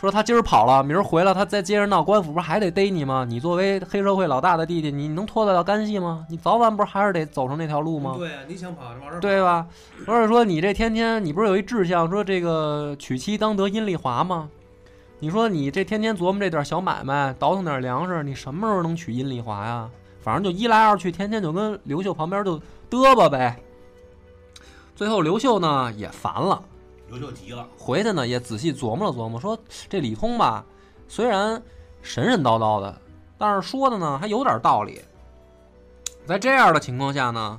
[0.00, 3.24] 说他今儿跑了，明儿回来，他再接着闹，官府不是还得逮你吗？
[3.26, 6.26] 你作为黑社会老大的弟弟，你能脱得了干系吗？
[6.28, 8.14] 你早晚不是还是得走上那条路吗？
[8.18, 9.66] 对呀，你想跑就往这儿对吧？
[10.06, 14.50] 或者说你这天天，你不是有一志向，说这个娶妻当得阴丽华吗？
[15.24, 19.88] 你说你这天天琢磨这点小买卖，倒腾点粮食，你什么时候能娶阴丽华呀？
[20.20, 22.60] 反正就一来二去，天天就跟刘秀旁边就
[22.90, 23.58] 嘚吧呗。
[24.94, 26.62] 最后刘秀呢也烦了。
[27.08, 29.58] 刘秀急了，回去呢也仔细琢磨了琢磨，说
[29.88, 30.62] 这李通吧，
[31.08, 31.52] 虽然
[32.02, 33.00] 神神叨叨的，
[33.38, 35.00] 但是说的呢还有点道理。
[36.26, 37.58] 在这样的情况下呢，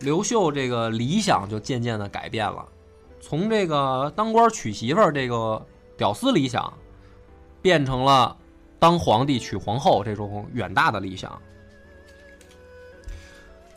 [0.00, 2.66] 刘秀这个理想就渐渐的改变了，
[3.20, 5.64] 从这个当官娶媳妇儿这个
[6.02, 6.72] 屌丝理想，
[7.60, 8.36] 变成了
[8.80, 11.40] 当皇帝娶皇后这种远大的理想。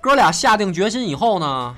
[0.02, 1.76] 哥俩下定决心以后呢。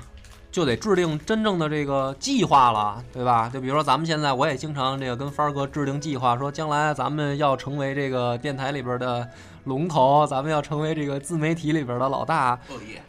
[0.50, 3.50] 就得制定真正的这个计划了，对吧？
[3.52, 9.28] 就比如说咱们现在，我也经常这个跟帆儿哥制定计划，说将来咱们要成为这个电台里边的
[9.64, 12.58] 龙头，咱们要成为这个自媒体里边的老大，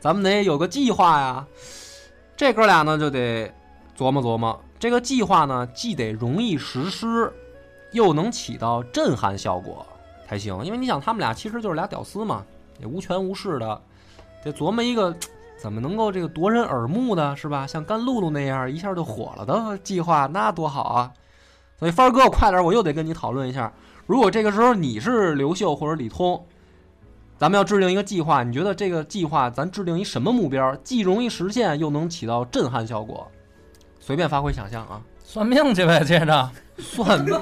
[0.02, 1.44] 咱们得有个计划呀。
[2.36, 3.50] 这哥俩呢就得
[3.98, 7.32] 琢磨琢磨，这个计划呢既得容易实施，
[7.92, 9.86] 又能起到震撼效果
[10.28, 10.64] 才行。
[10.64, 12.46] 因为你想，他们俩其实就是俩屌丝嘛，
[12.80, 13.82] 也无权无势的，
[14.44, 15.16] 得琢磨一个。
[15.62, 17.68] 怎么能够这个夺人耳目的是吧？
[17.68, 21.12] 像甘露露那样一下就火了的计划，那多好啊！
[21.78, 23.70] 所以帆儿哥，快点，我又得跟你讨论一下。
[24.06, 26.42] 如果这个时候你是刘秀或者李通，
[27.38, 33.30] 咱们要制定一个计划，你觉得这个计划咱制定一什么目标，既容易实现，又能起到震撼效果？
[34.10, 35.00] 随便发挥想象啊！
[35.24, 36.50] 算命去呗，接着
[36.80, 37.40] 算命，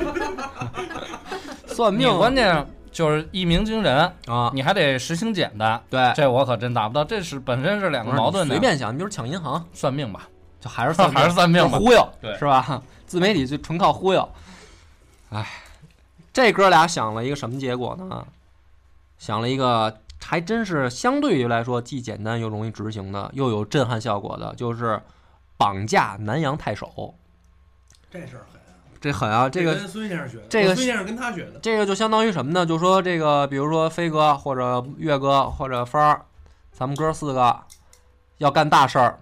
[1.65, 2.68] 算命， 关键。
[2.91, 4.51] 就是一鸣惊人啊！
[4.53, 7.05] 你还得实行简单，对，这我可真达不到。
[7.05, 8.53] 这是本身是两个矛盾的。
[8.53, 10.28] 随便想，你比如抢银行，算命吧，
[10.59, 12.82] 就还是算 还是算命忽悠，对，是吧？
[13.07, 14.30] 自媒体就纯靠忽悠。
[15.30, 15.47] 哎，
[16.34, 18.26] 这哥俩想了一个什么结果呢？
[19.18, 24.99] 想了一个还真是相对于来说既简单又容易执行的，又有震撼效果的，就是
[25.58, 27.16] 绑架南阳太守。
[28.10, 28.58] 这事儿很。
[28.99, 29.47] 这狠啊！
[29.47, 31.60] 这个跟孙先生学的，这个孙先生跟他学的。
[31.62, 32.66] 这个就相当于什么呢？
[32.66, 36.26] 就说这个，比如说飞哥或者岳哥或者帆儿，
[36.72, 37.62] 咱们哥四个
[38.39, 39.20] 要干大事儿。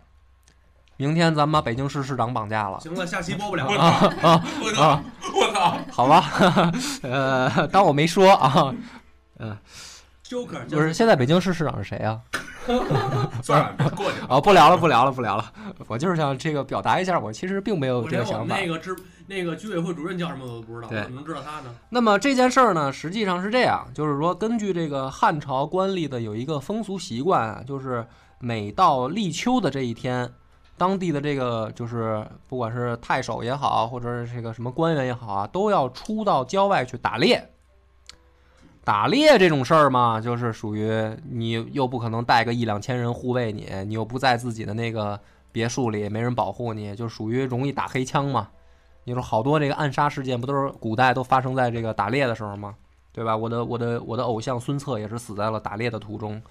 [0.95, 2.79] 明天咱们把北京市市长绑架了。
[2.79, 4.43] 行了，下期播不了 了啊啊！
[4.63, 5.01] 我操！
[5.36, 5.77] 我操！
[5.91, 6.23] 好吧，
[7.03, 8.73] 呃，当我没说啊。
[9.39, 9.57] 嗯
[10.25, 12.21] ，Joker 不是，现在北京市市长是谁啊？
[13.41, 14.39] 算了， 过去啊！
[14.41, 15.51] 不聊了，不聊了，不聊了。
[15.88, 18.57] 我就是想这个表达一下，我其实并没有这个想法。
[18.57, 18.95] 那个知
[19.28, 21.76] 那个居委会主任叫什么我都不知道，对，怎么能知道他呢？
[21.89, 28.05] 那么这件事儿呢，实际上是这样，就是说，根据这个汉朝官吏的有一个风俗习惯啊，就是
[28.39, 30.32] 每到立秋的这一天，
[30.78, 37.51] 当地的这个就是不管是太守也好，或者是这个什么官员也好啊，都要出到郊外去打猎。
[38.86, 40.89] 打猎这种事儿嘛，就是属于
[41.29, 45.19] 你又不可能带个一两千人护卫你，你又不在自己的那个
[45.51, 48.49] 别墅里，没人保护你，就属于容易打黑枪嘛。
[49.03, 52.75] 你说好多这个暗杀事件，不都是古代都发生在这个打猎的时候吗？
[53.11, 53.36] 对吧？
[53.36, 56.41] 我的我的我的偶像孙策也是死在了打猎的途中。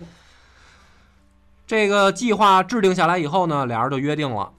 [1.67, 4.51] 这个计划制定下来以后呢，俩人就约定了，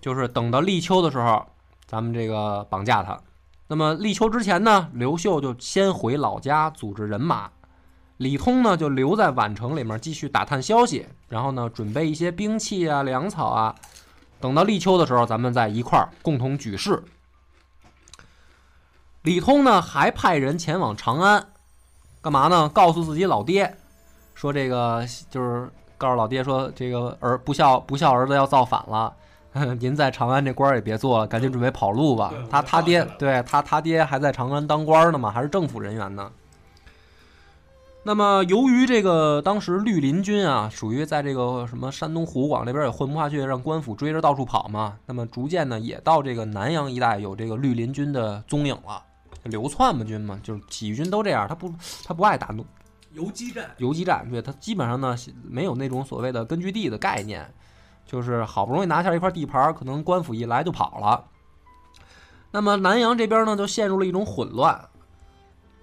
[0.00, 1.44] 就是等到立秋的时候，
[1.86, 3.20] 咱们这个绑架他。
[3.68, 7.50] 那么立秋之前呢，刘秀就先回老家组织人马，
[8.16, 13.74] 李通呢就留在宛城里面继续打探消息，然后呢准备一些兵器啊、粮草啊，
[14.40, 17.04] 等到立秋的时候，咱们再一块儿共同举事。
[19.22, 21.48] 李通呢还派人前往长安，
[22.22, 22.70] 干嘛呢？
[22.70, 23.76] 告诉自己老爹，
[24.34, 29.14] 说这个就是告诉老爹说这个儿不孝不孝儿子要造反了，
[29.80, 32.32] 您在长安这官儿也别做了，赶紧准备跑路吧。
[32.50, 36.30] 他他爹对他他爹还在长安当官儿呢嘛，还是政府人员呢。
[38.04, 44.96] 那么，由于这个当时绿林军啊，属于在这个什么山东湖广那边也混不下去，让官府追着到处跑嘛。
[45.04, 49.02] 那么逐渐呢，也到这个南阳一带有这个绿林军的踪影了。
[49.44, 51.72] 流窜嘛军嘛，就是起义军都这样，他不
[52.04, 52.54] 他不爱打
[53.12, 57.48] 游击战，游击战，对他基本上呢没有那种所谓的根据地的概念，
[58.08, 61.22] 就是好不容易拿下一块地盘，可能官府一来就跑了。
[62.50, 64.88] 那么南阳这边呢，就陷入了一种混乱。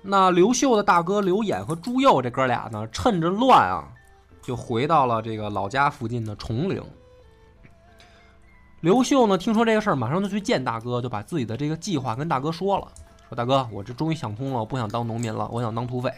[0.01, 3.87] 那刘秀的大哥刘演和朱佑这哥俩呢，趁着乱啊，
[4.41, 6.83] 就回到了这个老家附近的崇陵。
[8.81, 12.87] 刘秀呢，听说这个事儿，马上就去见大哥，就把自己的这个计划跟大哥说了，
[13.29, 16.11] 说：“大哥，我这终于想通了，我不想当农民了，我想当土匪。”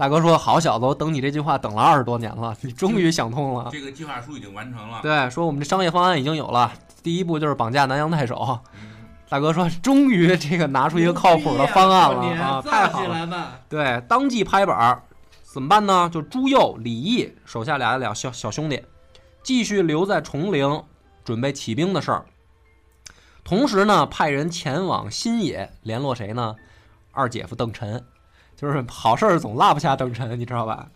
[0.00, 3.68] 大哥说：“好小子，我等你这句话等了二十多年了，你 终于想通了。
[3.70, 5.00] 这个计划书已经完成了。
[5.02, 6.72] 对，说我们这商业方案已经有了，
[7.02, 8.58] 第一步就是绑架南阳太守。
[8.72, 8.88] 嗯
[9.28, 13.60] 大哥说：“终于这个拿出一个靠谱的方案了啊，造太好了！”起来吧！
[13.68, 15.02] 对，当即拍板儿，
[15.44, 16.10] 怎么办呢？
[16.12, 18.82] 就朱佑、李毅手下俩俩小小兄弟，
[19.44, 20.82] 继续留在崇陵，
[21.22, 22.24] 准备起兵的事儿。
[23.44, 26.56] 同时呢，派人前往新野联络谁呢？
[27.12, 28.04] 二姐夫邓晨，
[28.60, 30.86] 就是好事总落不下邓晨，你知道吧？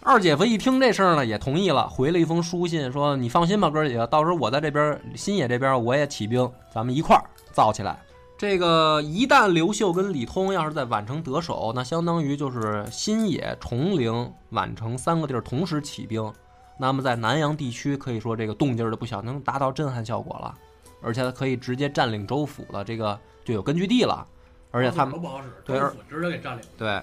[0.00, 7.98] 二姐夫一听这事儿呢，也同意了，回了一封书信，说：“你放心吧，哥儿几个，到时候我在这边新野这边我也起兵，咱们一块儿造起来。”
[8.38, 16.32] 这个一旦刘秀跟李通要是在宛城得手，那相当于就是新野、崇陵、宛城三个地儿同时起兵，
[16.78, 20.54] 那么在南阳地区可以说这个动静儿就不小，能达到震撼效果了，
[21.02, 24.24] 而且可以直接占领州府了，这个就有根据地了，
[24.70, 26.62] 而且他们都不好使，对直接给占领。
[26.76, 27.02] 对，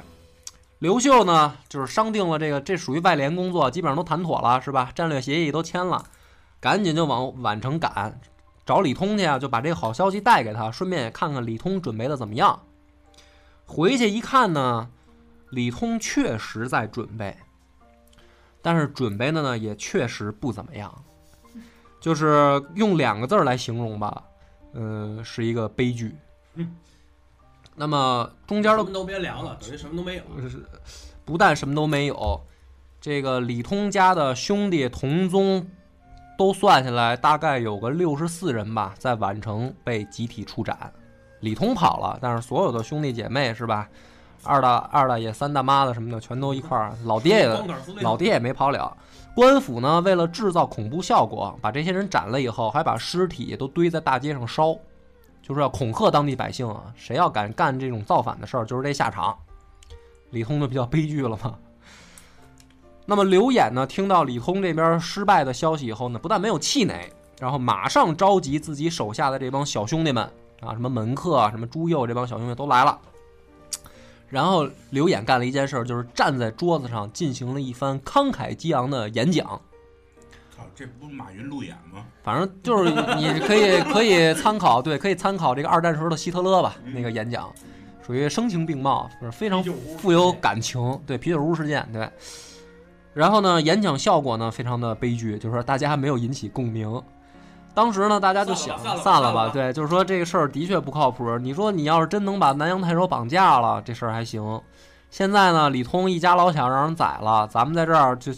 [0.79, 4.91] 刘秀呢，就是商定了这个，这属于外联工作，基本上都谈妥了，是吧？
[4.93, 6.03] 战略协议都签了，
[6.59, 8.19] 赶紧就往宛城赶，
[8.65, 12.59] 找李通去啊，就把这个好消息带给他，顺便也看看李通准备的怎么样。
[13.65, 14.89] 回去一看呢，
[15.49, 17.35] 李通确实在准备，
[18.61, 21.03] 但是准备的呢也确实不怎么样，
[21.99, 24.23] 就是用两个字儿来形容吧，
[24.73, 26.15] 嗯、是一个悲剧。
[26.53, 26.75] 嗯
[27.75, 30.23] 那么中间的什么都别聊了，等于什么都没有。
[31.25, 32.41] 不但什么都没有，
[33.01, 35.67] 这个李通家的兄弟同宗
[36.37, 40.91] 都算下来，大概有个六十四人吧，在宛城被集体处斩。
[41.41, 43.89] 李通跑了，但是所有的兄弟姐妹是吧？
[44.43, 46.95] 二大二大爷、三大妈的什么的，全都一块儿。
[47.05, 47.47] 老爹也
[48.01, 48.95] 老爹也没跑了。
[49.33, 54.77] 官府呢，为了制造恐怖效果，把这些人斩了以后，还把尸体都堆在大街上烧，
[55.47, 56.91] 就是要恐吓当地百姓啊！
[56.95, 59.37] 谁要敢干这种造反的事儿，就是这下场。
[60.31, 61.55] 李通就比较悲剧了嘛。
[63.05, 70.23] 那么刘演呢，听到李通这边失败的消息以后呢，不但没有气馁，然后马上召集自己手下的这帮小兄弟们
[70.61, 72.99] 啊，什么门客啊，什么朱佑这帮小兄弟都来了。
[74.27, 79.61] 然后刘演干了一件事，就是站在桌子上进行了一番慷慨激昂的演讲。
[80.55, 82.05] 操，这不是马云路演吗？
[82.23, 87.51] 反正就是你可以可以参考，对，可以参考这个二战时候的希特勒吧，那个演讲，
[88.05, 89.63] 属于声情并茂，就是非常
[89.97, 92.09] 富有感情，对啤酒屋事件，对。
[93.13, 97.01] 然后呢，演讲效果呢非常的悲剧，就是说大家没有引起共鸣。
[97.73, 101.37] 当时呢，大家就想散了吧散了，散了吧对，就是说这个事儿的确不靠谱。
[101.37, 104.61] 你说你要是真能把南洋太守绑架了，这事儿还行。
[105.09, 108.31] 现在呢，李通一家老小让人宰了，咱们在这儿就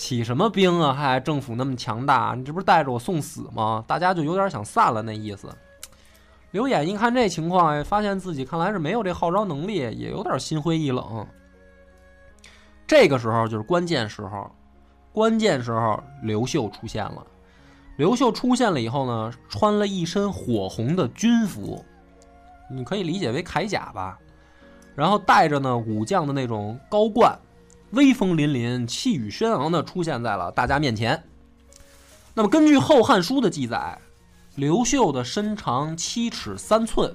[0.00, 0.94] 起什么兵啊？
[0.94, 3.84] 还政府那么强大，你这不是带着我送死吗？
[3.86, 5.54] 大家就有点想散了那意思。
[6.52, 11.26] 刘演一看这情况，发现自己看来是没有这号召能力，也有点心灰意冷。
[12.86, 14.50] 这个时候就是关键时候，
[15.12, 17.22] 关键时候刘秀出现了。
[17.98, 21.84] 刘秀出现了以后呢，穿了一身火红的军服，
[22.70, 24.18] 你可以理解为铠甲吧。
[24.94, 27.38] 然后带着呢武将的那种高冠，
[27.90, 31.22] 威风凛凛、气宇轩昂地出现在了大家面前。
[32.34, 33.98] 那么根据《后汉书》的记载，
[34.54, 37.12] 刘秀的身长七尺三寸，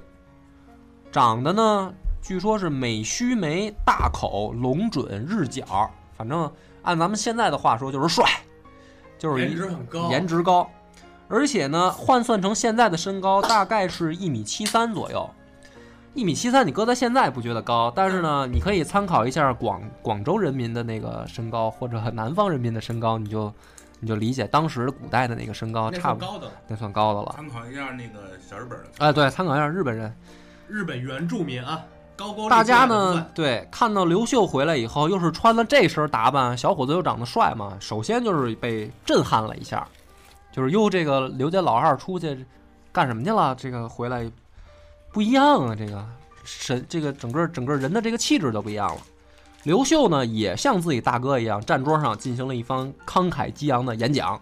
[1.11, 6.51] 长得呢据说是美须眉、大口、龙准、日角，反正
[6.81, 8.25] 按咱们现在的话说就是帅，
[9.17, 10.69] 就是颜值很高，颜值高，
[11.27, 15.29] 而且呢，换算成现在的身高，大概是一米七三左右。
[16.15, 23.53] 一米七三，你搁在现在不觉得高，但是呢，你可以参考一下广广州人民的那个身高，或者南方人民的身高，你就
[23.99, 26.51] 你就理解当时古代的那个身高，差不多算高的。
[26.67, 27.33] 那算高的了。
[27.35, 28.85] 参考一下那个小日本的。
[28.99, 30.15] 哎，对，参考一下日本人。
[30.69, 31.83] 日本原住民啊，
[32.15, 39.85] 高高大家呢，对看到刘秀回来以后，又是穿了这身打扮，小伙子又长得帅嘛，首先就是被震撼了一下，
[40.53, 42.45] 就是哟，这个刘家老二出去
[42.93, 43.53] 干什么去了？
[43.55, 44.31] 这个回来
[45.15, 46.05] 不一样啊，这个
[46.43, 49.01] 神，这个整个整个人的这个气质都不一样了。
[49.63, 54.37] 刘秀呢，也像自己大哥一样，站桌上进行了一番慷慨激昂的演讲，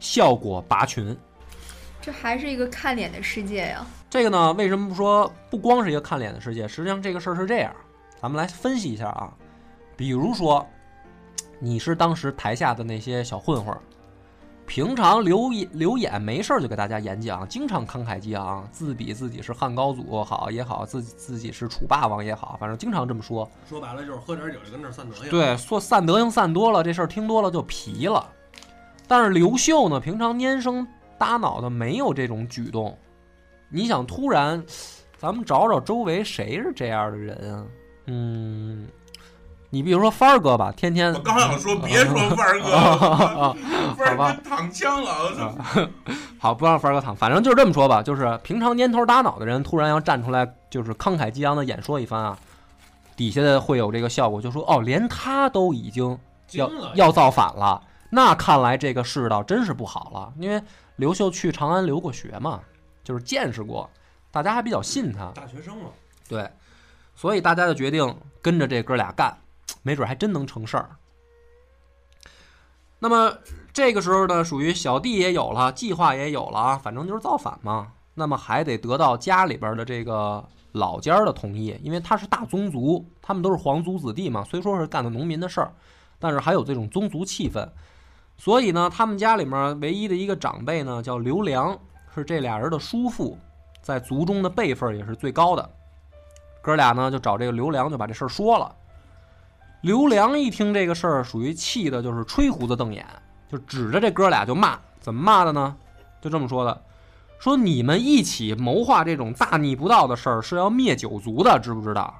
[0.00, 1.16] 效果拔群。
[1.98, 3.86] 这还是一个看脸的世界呀。
[4.10, 6.68] 这个呢，为什么说不光是一个看脸的世界？
[6.68, 7.74] 实际上这个事儿是这样，
[8.20, 9.32] 咱们来分析一下啊。
[9.96, 10.68] 比如说，
[11.58, 13.80] 你是当时台下的那些小混混儿，
[14.68, 23.50] 平常刘演刘演没事儿就给大家演讲，经常慷慨激昂，自比自己是汉高祖好也好，自己自己是楚霸王也好，反正经常这么说。
[23.66, 25.30] 说白了就是喝点酒就跟那儿散德行。
[25.30, 28.30] 对，说散德行散多了，这事儿听多了就皮了。
[29.06, 30.86] 但是刘秀呢，平常蔫声
[31.18, 32.96] 耷脑的，没有这种举动。
[33.70, 34.62] 你想突然，
[35.16, 37.66] 咱们找找周围谁是这样的人啊？
[38.04, 38.86] 嗯，
[39.70, 43.56] 你比如说帆儿哥吧，天天我刚想说别说范儿哥， 啊，
[43.98, 45.54] 范儿哥躺枪了，
[46.40, 52.38] 好，不让帆儿哥躺，反正就是这么说吧，就是平常蔫头耷脑的人，突然要站出来，就是慷慨激昂的演说一番啊，
[53.14, 56.18] 底下的会有这个效果，就说哦，连他都已经
[56.52, 60.32] 要要造反了，那看来这个世道真是不好了。
[60.38, 60.62] 因为
[60.96, 62.60] 刘秀去长安留过学嘛，
[63.04, 63.88] 就是见识过，
[64.30, 65.90] 大家还比较信他，大学生嘛，
[66.26, 66.50] 对，
[67.14, 69.36] 所以大家就决定跟着这哥俩干，
[69.82, 70.90] 没准还真能成事儿。
[72.98, 73.32] 那么
[73.72, 77.92] 这个时候呢，属于小弟也有了，计划也有了啊，反正就是造反嘛。
[78.14, 84.42] 那么还得得到家里边的这个老家的同意，因为他是大宗族，他们都是皇族子弟嘛。
[84.42, 85.72] 虽说是干的农民的事儿，
[86.18, 87.68] 但是还有这种宗族气氛。
[88.36, 91.78] 所以呢，他们家里面唯一的一个长辈呢，叫刘良，
[92.12, 93.38] 是这俩人的叔父，
[93.80, 95.70] 在族中的辈分也是最高的。
[96.60, 98.74] 哥俩呢就找这个刘良，就把这事儿说了。
[99.80, 103.06] 刘良一听这个事儿，属于气的，就是吹胡子瞪眼，
[103.48, 104.78] 就指着这哥俩就骂。
[105.00, 105.76] 怎么骂的呢？
[106.20, 106.82] 就这么说的：
[107.38, 112.12] 说你们一起谋划这种大逆不道的事儿，是要灭九族的，知不知道？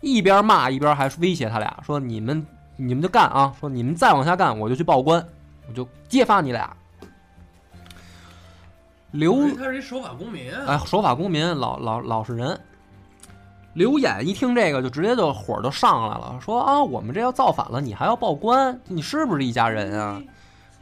[0.00, 3.54] 一边骂一边还威胁他俩，说你们你们就干啊！
[3.60, 5.22] 说你们再往下干，我就去报官，
[5.68, 6.74] 我就揭发你俩。
[9.12, 10.64] 刘哎他是一守法公民啊。
[10.66, 12.58] 哎，守法公民，老老老实人。
[13.76, 20.22] 刘演一听这个，就直接就火就上来了，说啊，我们这要造反了，你还要报官，你是不是一家人啊？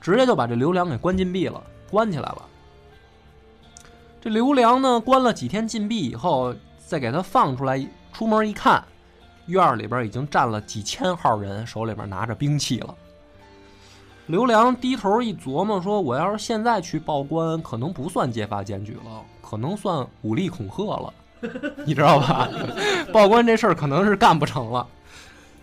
[0.01, 2.43] 直接就把这刘良给关禁闭了，关起来了。
[4.21, 6.55] 这刘良呢，关了几天禁闭以后，
[6.87, 8.85] 再给他放出来，出门一看，
[9.47, 12.95] 院里边已经站了几千号人，手里边拿着兵器了。
[14.27, 21.13] 刘良低头一琢磨，说：“我要是现在去报官，可能不算揭发检举了，可能算武力恐吓了，
[21.87, 22.49] 你知道吧？
[23.13, 24.87] 报官这事儿可能是干不成了。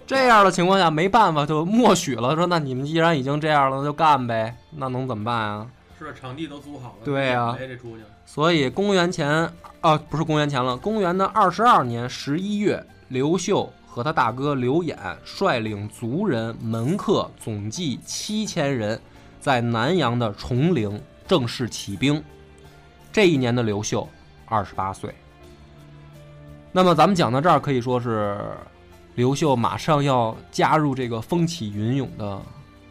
[0.06, 2.36] 这样的情况下，没办法，就默许了。
[2.36, 4.56] 说那你们既然已经这样了，那就干呗。
[4.72, 5.68] 那能怎么办啊？
[5.98, 7.06] 是场地都租好了。
[7.06, 8.04] 对呀没这出去。
[8.26, 9.30] 所以公元前
[9.82, 19.00] 啊，不是公元前了，公元的二十二年十一月，刘秀和他大哥刘演率领族人、门客总计七千人，
[19.40, 22.22] 在南阳的崇陵正式起兵。
[23.14, 24.08] 这一年的刘秀
[24.46, 25.14] 二十八岁。
[26.72, 28.40] 那么咱们讲到这儿，可以说是
[29.16, 32.42] 刘秀马上要加入这个风起云涌的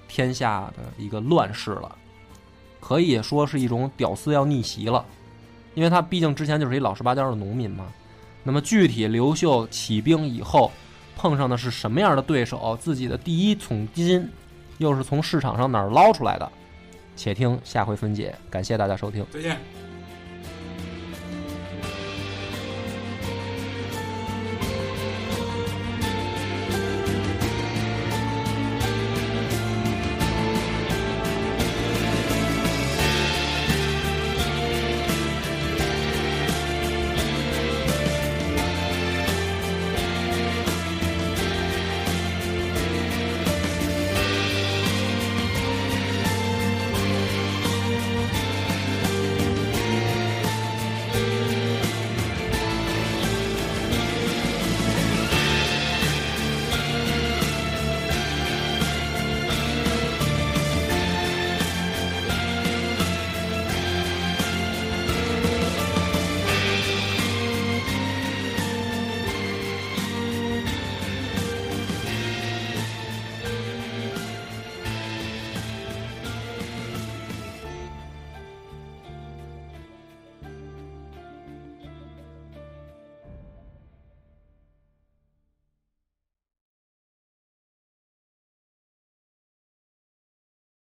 [0.06, 1.96] 天下的一个乱世了，
[2.78, 5.04] 可以说是一种屌丝要逆袭了。
[5.74, 7.86] 因为他毕竟之前就是一老实巴交的农民嘛。
[8.42, 10.70] 那么具体刘秀起兵以后
[11.16, 14.28] 碰上的是什么样的对手，自己的第一桶金
[14.78, 16.52] 又是从市场上哪儿捞出来的？
[17.16, 18.34] 且听下回分解。
[18.50, 19.24] 感谢大家收听。
[19.30, 19.79] 再见。